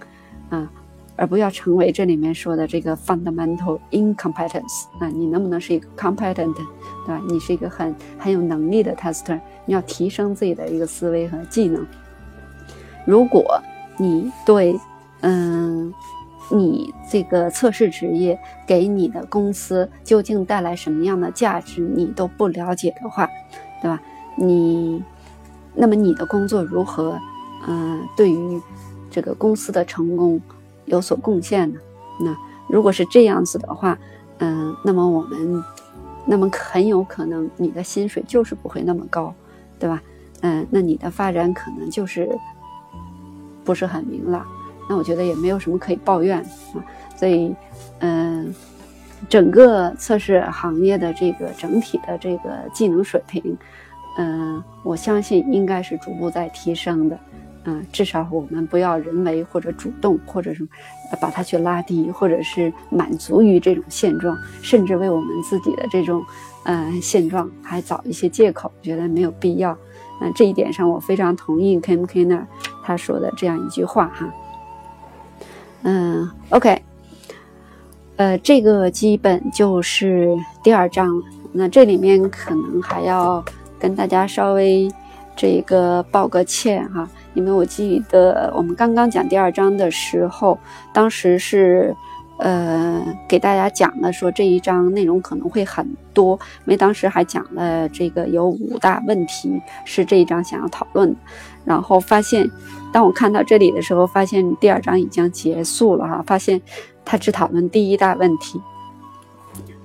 [0.49, 0.71] 啊，
[1.15, 7.21] 而不要成为这里面说的这个 fundamental incompetence，啊，你能不能是一个 competent，对吧？
[7.28, 11.86] 你是一个很很有能力的 tester，你要提升自己的一个思维和技能。
[13.06, 13.62] 如果
[13.97, 14.80] 你对，
[15.21, 15.93] 嗯。
[16.52, 23.28] 你这个测试职业给你的公司究竟带来什么样的价值，你都不了解的话，
[23.82, 23.99] 对吧？
[24.36, 25.02] 你，
[25.73, 27.17] 那么你的工作如何，
[27.65, 28.62] 嗯，对于
[29.10, 30.39] 这个公司的成功
[30.93, 31.79] 有所贡献呢？
[32.21, 33.97] 那如果是这样子的话，
[34.38, 35.63] 嗯，那么我们，
[36.25, 39.34] 那么很有可能你的薪水就是不会那么高，
[39.77, 40.01] 对吧？
[40.41, 42.29] 嗯，那你的发展可能就是
[43.63, 44.45] 不是很明朗。
[44.89, 46.39] 那我觉得也没有什么可以抱怨
[46.73, 46.84] 啊，
[47.15, 47.56] 所以，
[47.99, 48.53] 嗯，
[49.29, 53.58] 整个测试行业的这个整体的这个技能水平，
[54.17, 57.17] 嗯，我相信应该是逐步在提升的，
[57.65, 60.69] 嗯，至少我们不要人为或者主动或者什么
[61.21, 66.23] 把它去拉低，或者是满足于这种现状，甚至为我们自己的这种
[66.65, 69.78] 嗯现状还找一些借口，觉得没有必要。
[70.21, 72.45] 嗯，这一点上我非常同意 Kim Kenner
[72.84, 74.34] 他说的这样一句话哈。
[75.84, 76.82] 嗯，OK，
[78.15, 81.26] 呃，这个基本就是第二章了。
[81.52, 83.43] 那这里面可能还要
[83.78, 84.89] 跟大家稍微
[85.36, 90.58] 这个报个歉哈，因为我记得我们刚刚讲第二章的时候，
[90.93, 91.96] 当时是
[92.38, 101.19] 呃给大家讲了说这一章内容可能会很多，因为当时还讲了这个有五大问题是这一章想要讨论的，
[101.65, 102.50] 然后发现。
[102.94, 106.62] 当我看到这里的时候，发现第二章已经结束了哈，发现
[107.04, 108.62] 他只讨论第一大问题。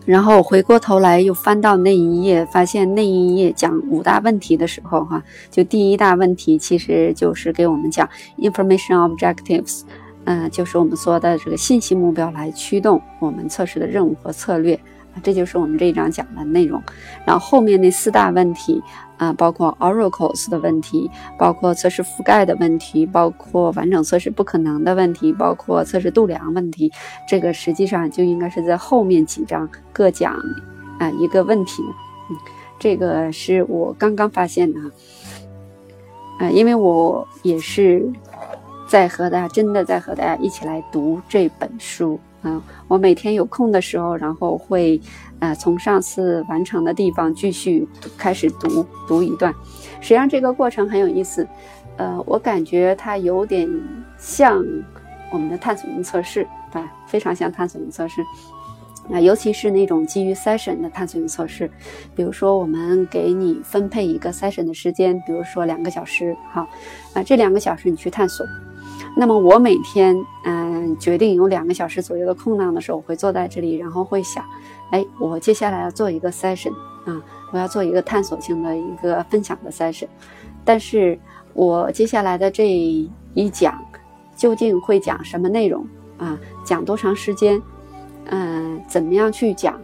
[0.08, 9.82] 然后回过头来又翻到那一页，发现那一页讲五大问题的时候哈，就第一大问题其实就是给我们讲 information objectives，
[10.24, 14.80] 嗯，就是我们说的这个信息目标来驱动我们测试的任务和策略，
[15.22, 16.82] 这就是我们这一章讲的内容。
[17.26, 18.82] 然后后面那四大问题
[19.18, 26.90] 啊，包括 oracles 的问题，包括测试覆盖的问题，包括完整测试不可能的问题，包括测试度量问题，
[27.28, 30.34] 这个实际上就应该是在后面几章各讲
[30.98, 31.82] 啊一个问题。
[32.30, 32.36] 嗯，
[32.78, 34.80] 这个是我刚刚发现的。
[36.38, 38.08] 啊，因为我也是
[38.88, 42.62] 在和大家真的在和大家一起来读这本书啊。
[42.86, 45.00] 我每天有空的时候，然后会
[45.40, 49.54] 呃从上次完成的地方继续开始读读一段。
[50.00, 51.46] 实际上这个过程很有意思，
[51.96, 53.68] 呃，我感觉它有点
[54.16, 54.64] 像
[55.30, 58.22] 我们的探索性测试，对，非常像探索性测试。
[59.10, 61.70] 啊，尤其是那种基于 session 的探索性测试，
[62.14, 66.68] 比如说我们给你分配一个 session 的时间，比如说两个小时，好，
[67.14, 68.46] 啊，这两个小时你去探索。
[69.16, 70.14] 那么我每天，
[70.44, 74.44] 嗯，决定有两个小时左右的空档的时候，我会坐在这里，然后会想，
[74.90, 76.72] 哎，我接下来要做一个 session，
[77.04, 77.22] 啊，
[77.52, 80.08] 我要做一个探索性的一个分享的 session，
[80.64, 81.18] 但是
[81.52, 83.78] 我接下来的这一讲
[84.36, 85.86] 究竟会讲什么内容
[86.16, 86.38] 啊？
[86.64, 87.60] 讲多长时间？
[88.30, 89.80] 嗯，怎么样去讲？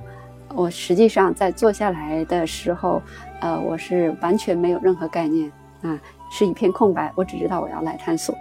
[0.55, 3.03] 我实际上在坐下来的时候，
[3.41, 5.51] 呃，我是完全没有任何概念
[5.83, 5.99] 啊，
[6.31, 7.13] 是一片空白。
[7.17, 8.35] 我只知道我要来探索，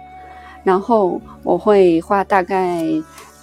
[0.62, 2.84] 然后我会花大概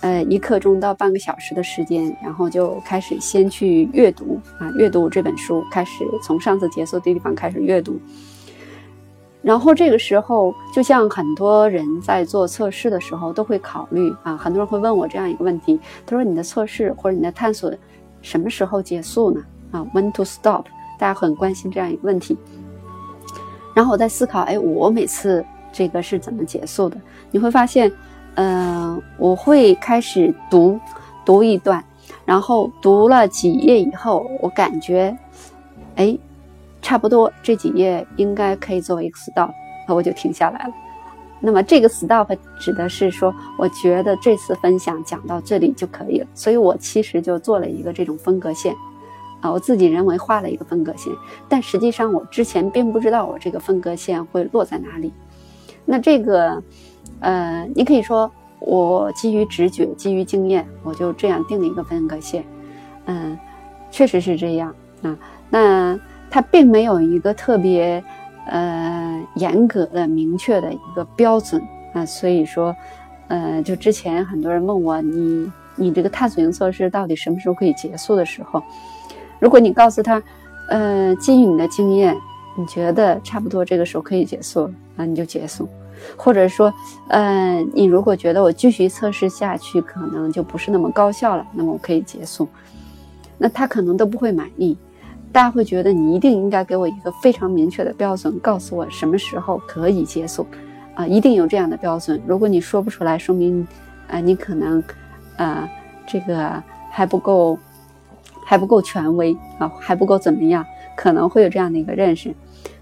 [0.02, 8.00] 呃一刻钟到半个小时的时间，然后就开始先去阅读啊，阅读这本书，开始从上次结束的地方开始阅读。
[9.42, 17.74] 然后这个时候，就像很多人在做测试的时候都会考虑啊，很多人会问我这样一个问题：他说你的测试或者你的探索
[18.22, 19.44] 什么时候结束呢？
[19.72, 20.66] 啊，when to stop？
[21.00, 22.38] 大家很关心这样一个问题。
[23.74, 26.96] 然后我在思考，哎，我每次这个是怎么结束的？
[27.32, 27.92] 你会发现，
[28.36, 30.80] 嗯，我会开始读
[31.26, 31.84] 读一段，
[32.26, 35.18] 然后读了几页以后，我感觉，
[35.96, 36.18] 哎。
[36.84, 39.52] 差不多这几页应该可以作为一个 stop，
[39.88, 40.74] 我就停下来了。
[41.40, 48.76] 那么这个 stop 指的是说，我觉得这次分享讲到这里就可以了，所以我其实就做了一个这种分隔线，
[49.42, 51.14] 啊，我自己认为画了一个分隔线，
[51.48, 55.14] 但实际上我之前并不知道我这个分隔线会落在哪里。
[55.86, 56.62] 那这个，
[57.22, 62.44] 呃，你可以说我基于直觉、基于经验，我就这样定了一个分隔线。
[63.06, 63.40] 嗯，
[63.90, 65.18] 确实是这样啊。
[65.50, 66.00] 那。
[66.34, 68.02] 它并没有一个特别，
[68.48, 71.62] 呃，严格的、明确的一个标准
[71.92, 72.74] 啊，所以说，
[73.28, 78.64] 呃，就之前很多人问我，你你这个探索型测试到底什么时候可以结束的时候，
[79.40, 80.24] 如果你告诉他，
[80.70, 82.16] 呃，基于你的经验，
[82.58, 85.66] 你觉得差不多这个时候可以结束，那你就结束；
[86.16, 86.74] 或者说，
[87.08, 92.48] 呃，你如果觉得我继续测试下去可能就不是那么高效了，那么我可以结束，
[93.38, 94.78] 那他可能都不会满意。
[95.32, 100.46] 大家会觉得你一定应该给我一个非常明确的标准，告诉我什么时候可以结束，
[100.94, 102.22] 啊，一定有这样的标准。
[102.28, 103.66] 如果你说不出来，说明，
[104.10, 104.84] 啊，你可能，
[105.38, 105.70] 啊，
[106.06, 107.58] 这个还不够，
[108.46, 110.66] 还不够权威啊，还不够怎么样，
[110.98, 112.36] 可能会有这样的一个认识。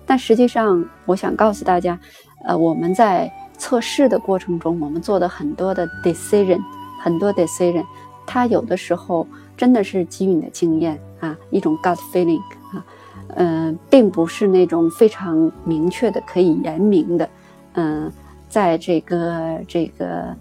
[0.07, 1.99] 但实际上，我想告诉大家，
[2.49, 6.59] 呃，我们在测试的过程中，我们做的很多的 decision，
[6.99, 7.85] 很多 decision，
[8.25, 10.99] 它有的时候真的是基于你的经验。
[11.19, 12.39] 啊，一种 gut feeling
[12.73, 12.85] 啊，
[13.35, 17.29] 嗯，并不是那种非常明确的可以言明的，
[17.73, 18.09] 嗯，
[18.47, 20.33] 在这个这个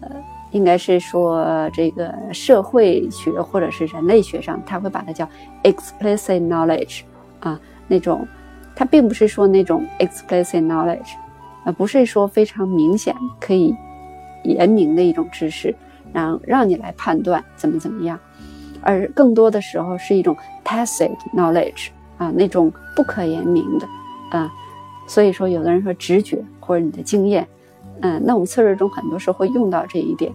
[0.00, 0.08] 呃，
[0.52, 5.28] 应该是说这个社会学或者是人类学上，他会把它叫
[5.64, 7.02] explicit knowledge
[7.40, 8.26] 啊，那种，
[8.74, 11.12] 它并不是说那种 explicit knowledge，
[11.64, 13.74] 呃，不是说非常明显可以
[14.44, 15.74] 言明的一种知识，
[16.12, 18.18] 让让你来判断怎么怎么样。
[18.80, 23.86] 而更多的时候是一种 tacit knowledge 啊，那种不可言明的
[24.30, 24.52] 啊，
[25.06, 27.46] 所以说有的人说直觉或者你的经验，
[28.00, 30.32] 嗯，那我们测试中很多时候会用到这一点，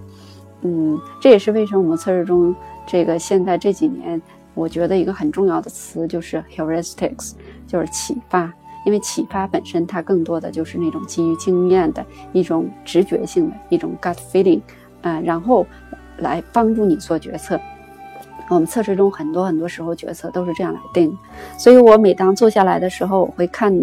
[0.61, 2.55] 嗯，这也是为什么我们测试中
[2.86, 4.21] 这个现在这几年，
[4.53, 7.34] 我觉得一个很重要的词就是 heuristics，
[7.67, 8.49] 就是启发，
[8.88, 14.61] 因为启发本身它更多的就是那种基于经验的一种直觉性的一种 gut feeling，
[15.01, 15.67] 啊，然后
[16.19, 17.59] 来帮助你做决策。
[18.49, 21.13] 我们测试中很多很多时候决策都是这样来定，
[21.59, 23.77] 所以我每当坐下来的时候，我会看，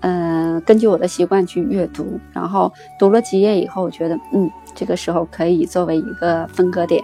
[0.00, 7.02] 嗯，根据我的习惯去阅读，然后读了几页以后，我觉得，嗯，这个时候可以作为一个分割点，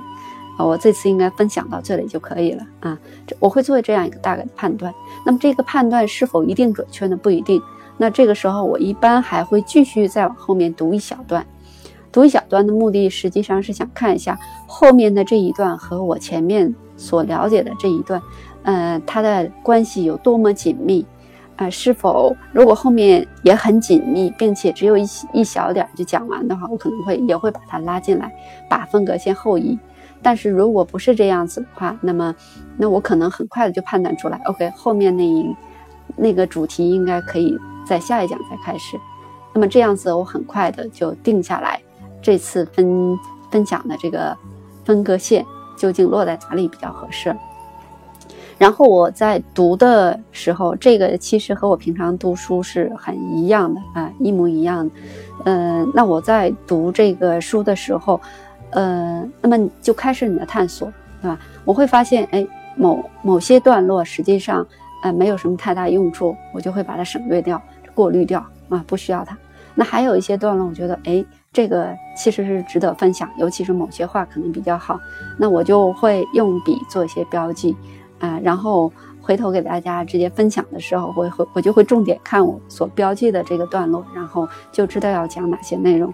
[0.67, 4.93] 我这次应该分享到这里就可以了啊，这我会做这样一个大概的判断。
[5.25, 7.17] 那么这个判断是否一定准确呢？
[7.17, 7.61] 不一定。
[7.97, 11.47] 那这个时候我一般还会继续再往后面读一小段。
[12.13, 16.75] 读一小段的目的，实际上是想看一下后面的这一段和我前面。
[16.97, 18.21] 所了解的这一段，
[18.63, 21.07] 呃，它的关系有多么紧密，
[21.57, 28.31] 啊，是否如果后面也很紧密，并且只有一一小点就讲完的话，我可能会也会把它拉进来，
[28.69, 29.79] 把分隔线后移。
[30.23, 32.35] 但是如果不是这样子的话，那么，
[32.77, 35.57] 那我可能很快的就判断出来，OK，后面那一
[36.15, 37.57] 那个主题应该可以
[37.87, 38.99] 在下一讲再开始。
[39.55, 41.81] 那么这样子，我很快的就定下来，
[42.21, 43.19] 这次分
[43.51, 44.37] 分享的这个
[44.85, 45.45] 分割线
[45.77, 47.35] 究竟落在哪里比较合适。
[48.59, 54.95] 然后我在读的时候，这个其实和我平常读书是很一样的啊，一模一样的。
[55.47, 58.21] 嗯，那我在读这个书的时候。
[58.71, 61.39] 呃，那么就开始你的探索，对吧？
[61.65, 62.47] 我会发现，哎，
[62.77, 64.67] 某某些段落实际上，
[65.03, 67.61] 呃，没有什么太大用处，我就会把它省略掉、
[67.95, 69.37] 过滤掉啊，不需要它。
[69.75, 74.99] 那还有一些段落，我觉得，哎，这个其实是值得分享，尤其是某些话可能比较好，
[75.39, 77.75] 那我就会用笔做一些标记，
[78.19, 86.13] 啊，然后回头给大家直接分享的时候，我会我就会重点看我所标记的这个段落，然后就知道要讲哪些内容。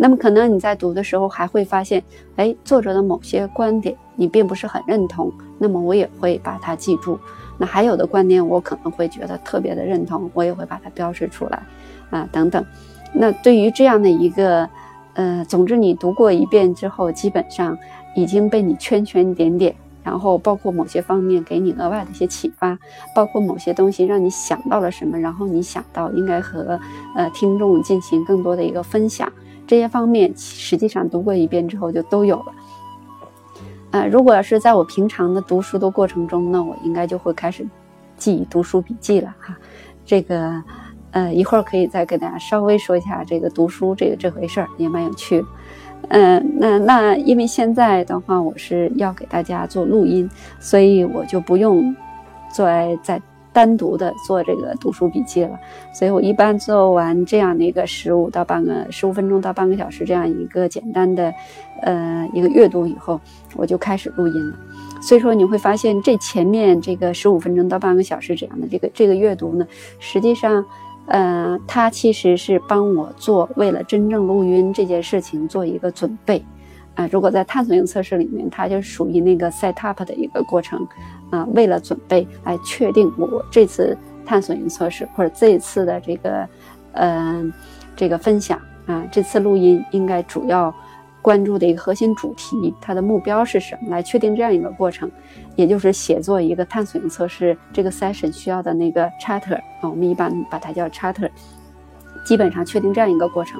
[0.00, 2.02] 那么可能你在读的时候还会发现，
[2.36, 7.18] 哎，作者的某些观点你并不是很认同，那么我也会把它记住。
[7.58, 11.62] 那还有的观点我可能会觉得特别的认同，我也会把它标示出来，
[12.10, 12.64] 啊，等等。
[13.12, 14.68] 那对于这样的一个，
[15.14, 17.76] 呃，总之你读过一遍之后，基本上
[18.14, 19.74] 已经被你圈圈点点，
[20.04, 22.78] 然后包括某些方面给你额外的一些启发，
[23.16, 26.78] 包括某些东西让你想到了什么，然后你想到应该和
[27.16, 29.28] 呃听众进行更多的一个分享。
[29.68, 32.46] 这些方面实际上读过一遍之后就都有了。
[33.90, 37.68] 呃，如果要是在我平常的读书的过程中呢，我应该就会开始
[38.16, 39.56] 记读书笔记了哈。
[40.04, 40.62] 这个
[41.10, 45.44] 呃，一会儿可以再跟大家稍微说一下这个读书这个这回事儿，也蛮有趣。
[46.08, 51.94] 嗯，那那因为现在的话，我是要给大家做录音，所以我就不用
[52.50, 53.20] 在在。
[53.58, 55.58] 单独的做这个读书笔记了，
[55.92, 61.34] 所以我一般做完这样的一个十五到半个十五分钟到半个小时这样一个简单的，
[61.82, 63.20] 呃，一个阅读以后，
[63.56, 64.56] 我就开始录音了。
[65.02, 69.66] 所以说你会发现，这前面这个十五分钟到半个小时这样的这个这个阅读呢，
[69.98, 70.64] 实际上，
[71.06, 76.44] 呃，它其实是帮我做为了真正录音这件事情做一个准备。
[76.94, 80.84] 啊，如果在探索性测试里面，它就属于那个 set up 的一个过程，
[81.30, 86.48] 啊，为了准备来确定我这次探索性测试或者这一次的这个，
[86.92, 87.52] 嗯，
[87.96, 90.74] 这个分享啊，这次录音应该主要
[91.20, 93.90] 关注的一个核心主题，它的目标是什么？
[93.90, 95.10] 来确定这样一个过程，
[95.56, 101.28] 也就是写作一个探索性测试这个 session 需要的那个 chatter 啊，我们一般把它叫 chatter。
[102.24, 103.58] 基本上确定这样一个过程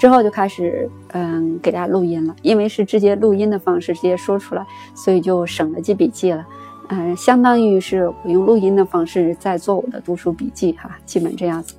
[0.00, 2.34] 之后，就开始嗯给大家录音了。
[2.42, 6.44] 因为是直接录音的方式，直接说出来，所以就省了记笔记了。
[6.88, 11.74] 嗯，相当于是我用录音的方式在做我的读书笔记哈，基本这样子。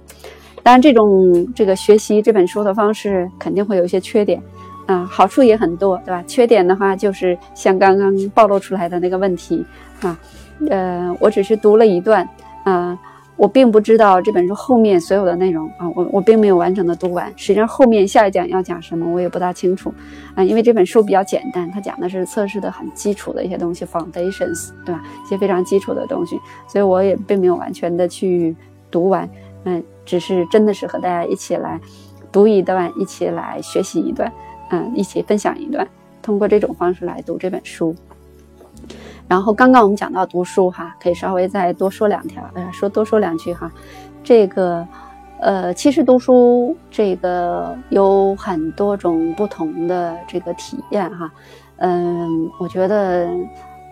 [0.62, 4.42] 当然，这种这个学习这本书的方式肯定会有一些缺点，
[4.86, 6.24] 啊，好处也很多，对吧？
[6.28, 9.66] 缺点的话就是像刚刚暴露出来的那个问题
[10.02, 10.20] 啊，
[10.70, 12.28] 呃，我只是读了一段，
[12.64, 12.98] 啊。
[13.40, 17.32] 我并不知道这本书后面所有的内容啊，我我并没有完整的读完。
[17.38, 19.94] 实际上后面下一讲要讲什么，我也不大清楚
[20.36, 25.02] 啊，因为这本书比较简单，它讲的是测试的很基础的一些东西，foundations，对吧？
[25.26, 26.38] 一些非常基础的东西，
[26.68, 28.54] 所以我也并没有完全的去
[28.92, 29.28] 读完。
[29.64, 31.80] 嗯，只是真的是和大家一起来
[32.34, 34.30] 读一段，一起来学习一段，
[34.72, 35.88] 嗯，一起分享一段，
[36.22, 37.96] 通过这种方式来读这本书。
[39.30, 43.72] 然后刚刚我们讲到读书哈，可以稍微再多说两条，呃，说多说两句哈。
[44.24, 44.88] 这个，
[45.40, 51.32] 呃，其实读书这个有很多种不同的这个体验哈。
[51.78, 53.30] 嗯，我觉得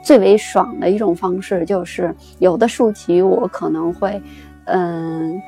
[0.01, 4.19] 最为爽的一种方式就是有的书籍我可能会，
[4.65, 5.39] 嗯，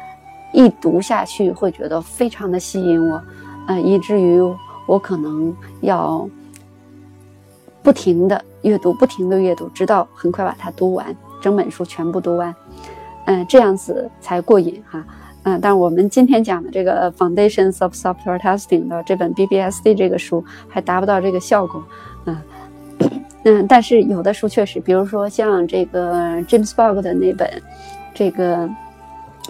[0.53, 3.19] 一读下去会觉得非常的吸引我，
[3.67, 4.39] 呃，以至于
[4.85, 6.29] 我可能要
[7.81, 8.45] 不停的。
[8.62, 12.53] 阅读不停的阅读，直到很快把它读完，整本书全部读完，
[13.26, 15.01] 嗯，这样子才过瘾哈，
[15.43, 21.84] 嗯，但我们今天讲的这个 Foundations of Software Testing 的这本 BBSD 这个书还达不到这个效果，
[22.26, 22.38] 嗯
[23.45, 27.49] 嗯，但是有的书确实，比如说像这个 James Bog 的那本
[28.14, 28.70] 这个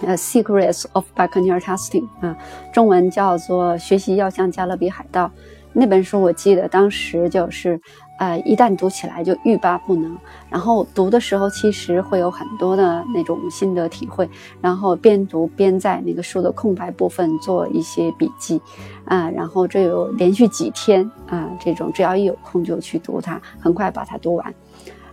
[0.06, 2.36] 呃 Secrets of Buccaneer Testing 啊，
[2.72, 5.28] 中文叫做学习要像加勒比海盗。
[5.72, 7.80] 那本书，我记得当时就是。
[8.20, 10.14] 呃，一旦读起来就欲罢不能，
[10.50, 14.28] 然后读的时候其实会有很多的那种心得体会，
[14.60, 18.60] 然后边读边在那个书的空白部分做一些笔记，
[19.06, 24.54] 啊，然后这有连续几天啊，这种只要一有空就去读它，很快把它读完，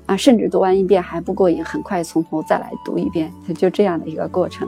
[0.06, 4.68] 啊，甚至读完一遍还不过瘾，很快从头再来读一遍，就这样的一个过程。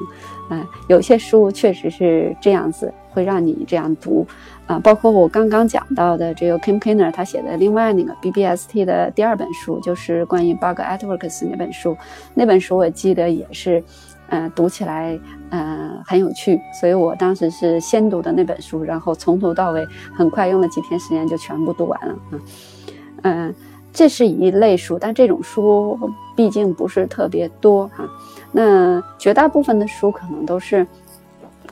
[0.49, 4.25] 嗯，有些书确实是这样子，会让你这样读。
[4.69, 11.97] 啊，包括我刚刚讲到的这个 Kim k i n n e r 他写的另外那个 BBST 的第二本书，就是关于 Bug at Works 那本书。
[12.35, 13.83] 那本书我记得也是，
[14.29, 19.83] 嗯，读起来嗯很有趣，所以我当时是先读的那本书，然后从头到尾
[20.15, 22.15] 很快用了几天时间就全部读完了。
[22.31, 22.41] 嗯
[23.23, 23.55] 嗯，
[23.91, 25.99] 这是一类书，但这种书
[26.35, 28.07] 毕竟不是特别多哈。
[28.51, 30.85] 那绝大部分的书可能都是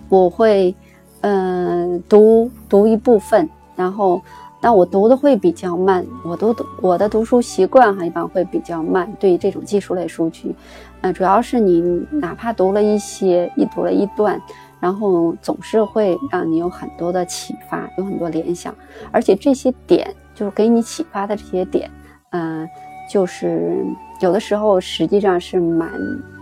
[0.09, 0.75] 我会。
[1.21, 4.21] 嗯，读读一部分，然后，
[4.61, 6.05] 但我读的会比较慢。
[6.23, 9.11] 我读读我的读书习惯哈，一般会比较慢。
[9.19, 10.55] 对于这种技术类书籍，
[11.01, 14.39] 嗯，主要是你哪怕读了一些，一读了一段，
[14.79, 18.73] 然后总是会让你有很多的启发，有很多联想。
[19.11, 21.89] 而且这些点就是给你启发的这些点，
[22.29, 22.67] 嗯，
[23.09, 23.83] 就是
[24.21, 25.89] 有的时候实际上是蛮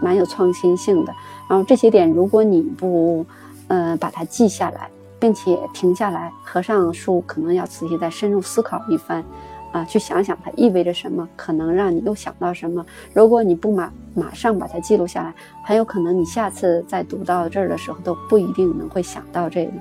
[0.01, 1.13] 蛮有创新性的。
[1.49, 3.25] 然后这些点，如果你不
[3.67, 4.89] 嗯，把它记下来，
[5.19, 9.23] 并且停下来，合上书，可能要仔细再深入思考一番，
[9.71, 12.85] 啊，去想想它意味着什么，可能让你又想到什么。
[13.13, 19.71] 如果你不马马上把它记录下来，很有可能你下次再读到这儿的时候都不一定能会想到这个。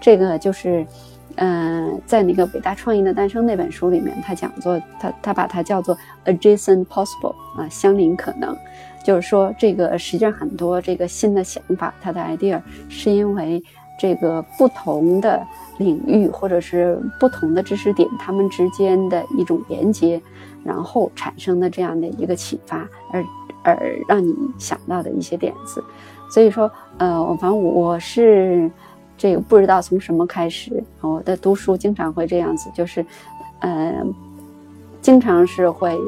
[0.00, 0.86] 这个就是，
[1.36, 8.56] 嗯，在那个《伟大创意的诞生》那本书里面，他讲做他他把它叫做 adjacent possible 啊，相邻可能。
[9.08, 13.62] 就是说，这个实际上很多这个新的想法，它的 idea 是因为
[13.98, 15.42] 这个不同的
[15.78, 20.20] 领域或者是不同的知识点，它们之间的一种连接，
[20.62, 23.24] 然后产生的这样的一个启发，而
[23.62, 25.82] 而让你想到的一些点子。
[26.30, 28.70] 所以说，呃，我反正我是
[29.16, 33.02] 这个不知道从什么开始，我的读书经常会这样子，就是，
[33.60, 34.04] 呃，
[35.00, 35.98] 经常是会。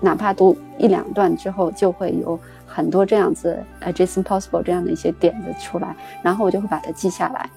[0.00, 7.48] 哪怕读一两段之后，就会有很多这样子呃，Jason Possible 这样的一些点子出来，然后我就会把它记下来。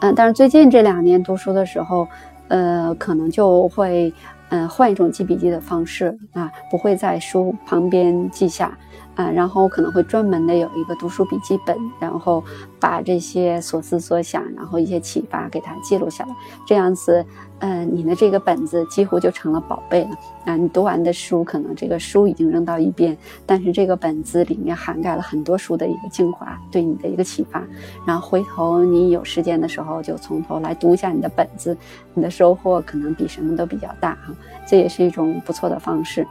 [0.00, 2.06] 嗯，但是最近这两年读书的时候，
[2.48, 4.12] 呃，可能就会
[4.50, 8.76] 嗯换一种记笔记的方式啊，不会在书旁边记下。
[9.16, 12.44] 啊，然后我可能会专门的有一个读书笔记本，然后
[12.78, 16.36] 把这些所思所想，然后一些启发给它记录下来，
[16.66, 17.24] 这样子，
[17.60, 20.10] 嗯，你的这个本子几乎就成了宝贝了。
[20.44, 27.64] 啊，你读完的书，可能这个书已经扔到一边，但是这个本子里面涵盖了很多书的一个精华，对你的一个启发。
[28.06, 31.74] 然后回头你有时间的时候，就从头来读一下你的本子，
[32.12, 34.34] 你的收获可能比什么都比较大哈。
[34.68, 36.26] 这也是一种不错的方式。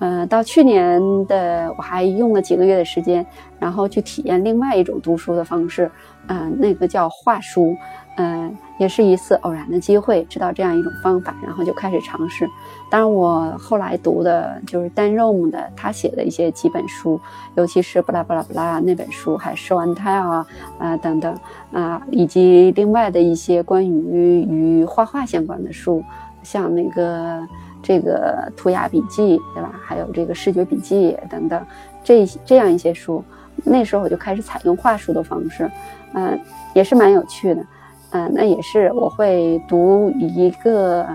[0.00, 3.26] 嗯，到去年的我还用了几个月的时间，
[3.58, 5.90] 然后去体验另外一种读书的方式，
[6.28, 7.76] 嗯，那个叫画书，
[8.16, 12.48] 嗯，也是一次偶然的机会知道这样一种方法，然后就开始尝试。
[12.88, 17.20] 当然，我后来读的就是 Dan Rome 的他写的一些几本书，
[17.56, 20.46] 尤其是布拉布拉布拉那本书，还是 One t i l e 啊
[20.78, 21.36] 啊等等
[21.72, 26.04] 啊，以及另外的一些关于与画画相关的书，
[26.44, 27.44] 像那个。
[27.88, 29.80] 这个涂鸦笔记，对吧？
[29.82, 31.66] 还有这个视觉笔记等等，
[32.04, 33.24] 这这样一些书，
[33.64, 35.70] 那时候我就开始采用画书的方式，
[36.12, 36.38] 嗯，
[36.74, 37.64] 也是蛮有趣的，
[38.10, 41.06] 嗯，那也是我会读一个，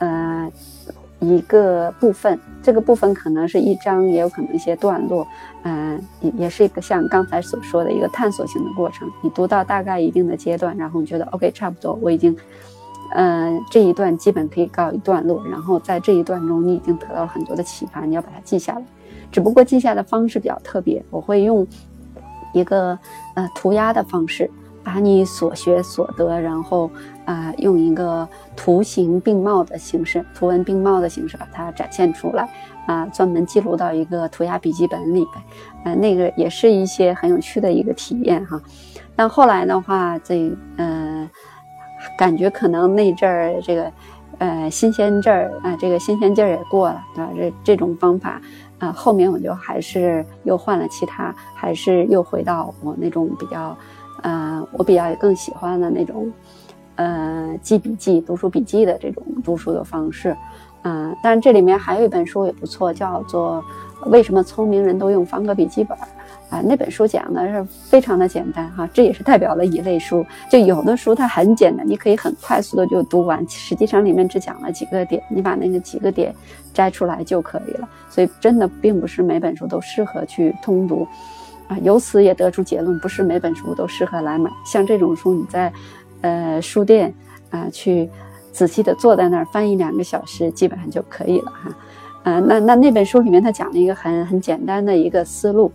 [0.00, 0.52] 呃，
[1.18, 5.26] 一个部分，这个部分可能是一章，也有可能一些段落，
[5.62, 9.10] 嗯，也也是一个像刚才所说的一个探索性的过程。
[9.22, 12.36] 你读到大概一定的阶段，然后你觉得 OK，差不多，我已经。
[13.14, 18.82] 嗯，这一段基本可以告一段落，然后在这一段中，你已经得到了很多的启发，你要把它记下来。
[19.30, 21.66] 只不过记下的方式比较特别，我会用
[22.52, 22.98] 一个
[23.34, 24.50] 呃涂鸦的方式，
[24.82, 26.90] 把你所学所得，然后
[27.26, 32.48] 啊用一个图形并茂的形式，图文并茂的形式把它展现出来
[32.86, 35.44] 啊，专门记录到一个涂鸦笔记本里边，
[35.84, 38.58] 呃，那个也是一些很有趣的一个体验哈。
[39.14, 41.28] 但后来的话，这嗯。
[42.16, 43.92] 感觉可能那阵儿这个，
[44.38, 47.32] 呃，新鲜劲儿啊，这个新鲜劲儿也过了，对吧？
[47.36, 48.40] 这这种方法，
[48.78, 53.76] 啊，后面我就还是又换了其他，还是又回到我那种比较，
[54.22, 56.30] 呃，我比较更喜欢的那种，
[56.96, 60.36] 呃，记笔记、读书笔记的这种读书的方式，
[60.82, 63.62] 嗯，但这里面还有一本书也不错，叫做
[64.08, 65.96] 《为什么聪明人都用方格笔记本》。
[66.52, 70.22] 啊，那本书讲的是非常的简单哈，这也是代表了一类书。
[70.50, 76.34] 就有的书它很简单，你可以很快速的就读完，实际上里面只讲了几个点，你把那个几个点
[76.74, 77.88] 摘出来就可以了。
[78.10, 81.08] 所以真的并不是每本书都适合去通读，
[81.68, 84.50] 啊，由此也得出结论，不是每本书都适合来买。
[84.66, 85.72] 像这种书，你在
[86.20, 87.14] 呃书店
[87.48, 88.10] 啊去
[88.52, 91.74] 仔细的坐在那儿翻一两个小时，基本上就可以了哈。
[92.24, 95.72] 呃，那那那本书里面他讲了一个很很简单的一个思路，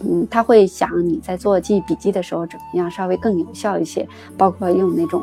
[0.00, 5.22] 嗯，他会想你在做记笔记的时候怎么样稍微更有效一些，包括用那种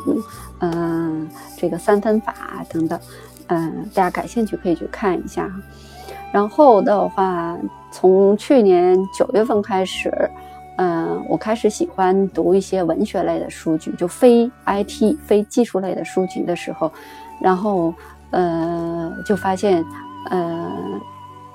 [0.60, 2.98] 嗯这个三分法等等，
[3.46, 5.50] 嗯，大家感兴趣可以去看一下。
[6.32, 7.56] 然后的话，
[7.92, 10.12] 从去年九月份开始，
[10.76, 16.90] 嗯，我开始喜欢读一些文学类的书籍，就非 IT、非技术类的书籍的时候，
[17.40, 17.94] 然后
[18.30, 19.84] 呃，就发现
[20.30, 20.68] 呃，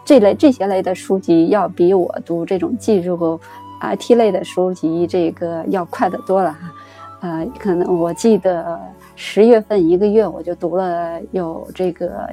[0.09, 3.39] 这类这些类的书籍要比我读这种技术
[3.79, 6.73] IT 类的书籍这个要快得多了哈。
[7.19, 8.79] 呃，可能我记得
[9.15, 12.27] 十月份一个月我就读了有这个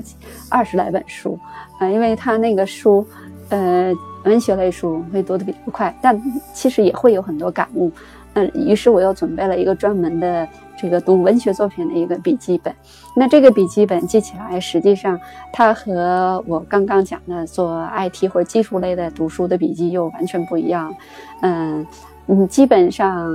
[0.49, 1.39] 二十来本书。
[1.79, 3.07] 啊，因为他那个书，
[3.51, 3.93] 呃，
[4.25, 6.19] 文学类书会读的比较快，但
[6.55, 7.93] 其实也会有很多感悟。
[8.33, 12.75] 嗯，于是我又准备了一个专门的这个读文学作品的一个笔记本。
[13.15, 15.19] 那这个笔记本记起来，实际上
[15.53, 20.95] 它和我刚刚讲的做 IT 或者技术类的读书的笔记又完全不一样。
[21.41, 21.87] 嗯
[22.27, 23.33] 你，基本上，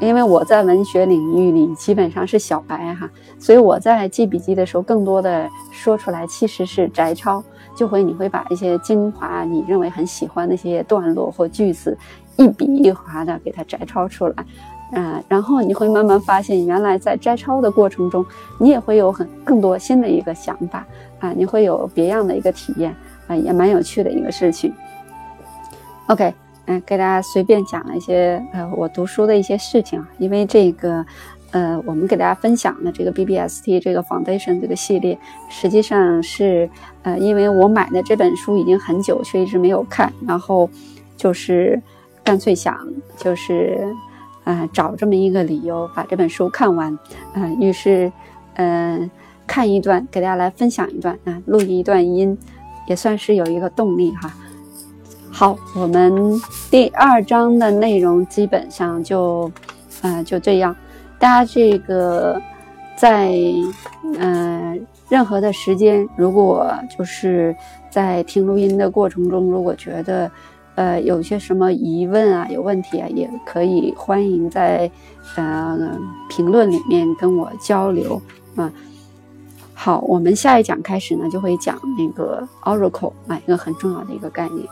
[0.00, 3.08] 因为我在文学领域里基本上是小白哈，
[3.38, 7.42] 所以我在记笔记的时候，更多的说出来其实是摘抄。
[7.74, 11.96] 就会你会把一些精华，你认为很喜欢那些段落或句子，
[12.36, 14.34] 一笔一划的给它摘抄出来，
[14.92, 18.24] 啊，然后你会慢慢发现，原来在摘抄的过程中，
[18.58, 20.86] 你也会有很更多新的一个想法
[21.18, 22.94] 啊，你会有别样的一个体验
[23.26, 24.72] 啊，也蛮有趣的一个事情。
[26.06, 26.32] OK，
[26.66, 31.04] 嗯，给大家随便讲了一些呃我读书的一些事情啊，因为这个。
[31.52, 35.18] 呃，我们给大家分享的这个 BBST 这个 Foundation 这个系列，
[35.50, 36.66] 实际上是
[37.02, 40.66] 呃，因为我买的这本书已经很久，却一直没有看，然后
[41.14, 41.78] 就是
[42.24, 42.74] 干脆想
[43.18, 43.86] 就是
[44.44, 46.98] 呃找这么一个理由把这本书看完，
[47.34, 48.10] 嗯，于是
[48.54, 49.10] 嗯
[49.46, 52.36] 看一段给大家来分享一段啊，录一段音，
[52.86, 54.32] 也算是有一个动力哈。
[55.30, 56.40] 好，我们
[56.70, 59.50] 第二章的内容基本上就
[60.02, 60.74] 呃就这样。
[61.18, 62.40] 大家这个
[62.96, 63.32] 在
[64.18, 67.54] 嗯任何的时间，如果就是
[67.90, 70.30] 在听录音的过程中，如果觉得
[70.74, 74.90] 呃有些什么疑问啊、有问题啊，也可以欢迎在
[75.36, 75.98] 呃
[76.28, 78.20] 评论里面跟我交流
[78.56, 78.72] 啊。
[79.74, 84.66] 好，我们下一讲开始呢，就会讲那个 Oracle 啊，一个很重要的一个概念。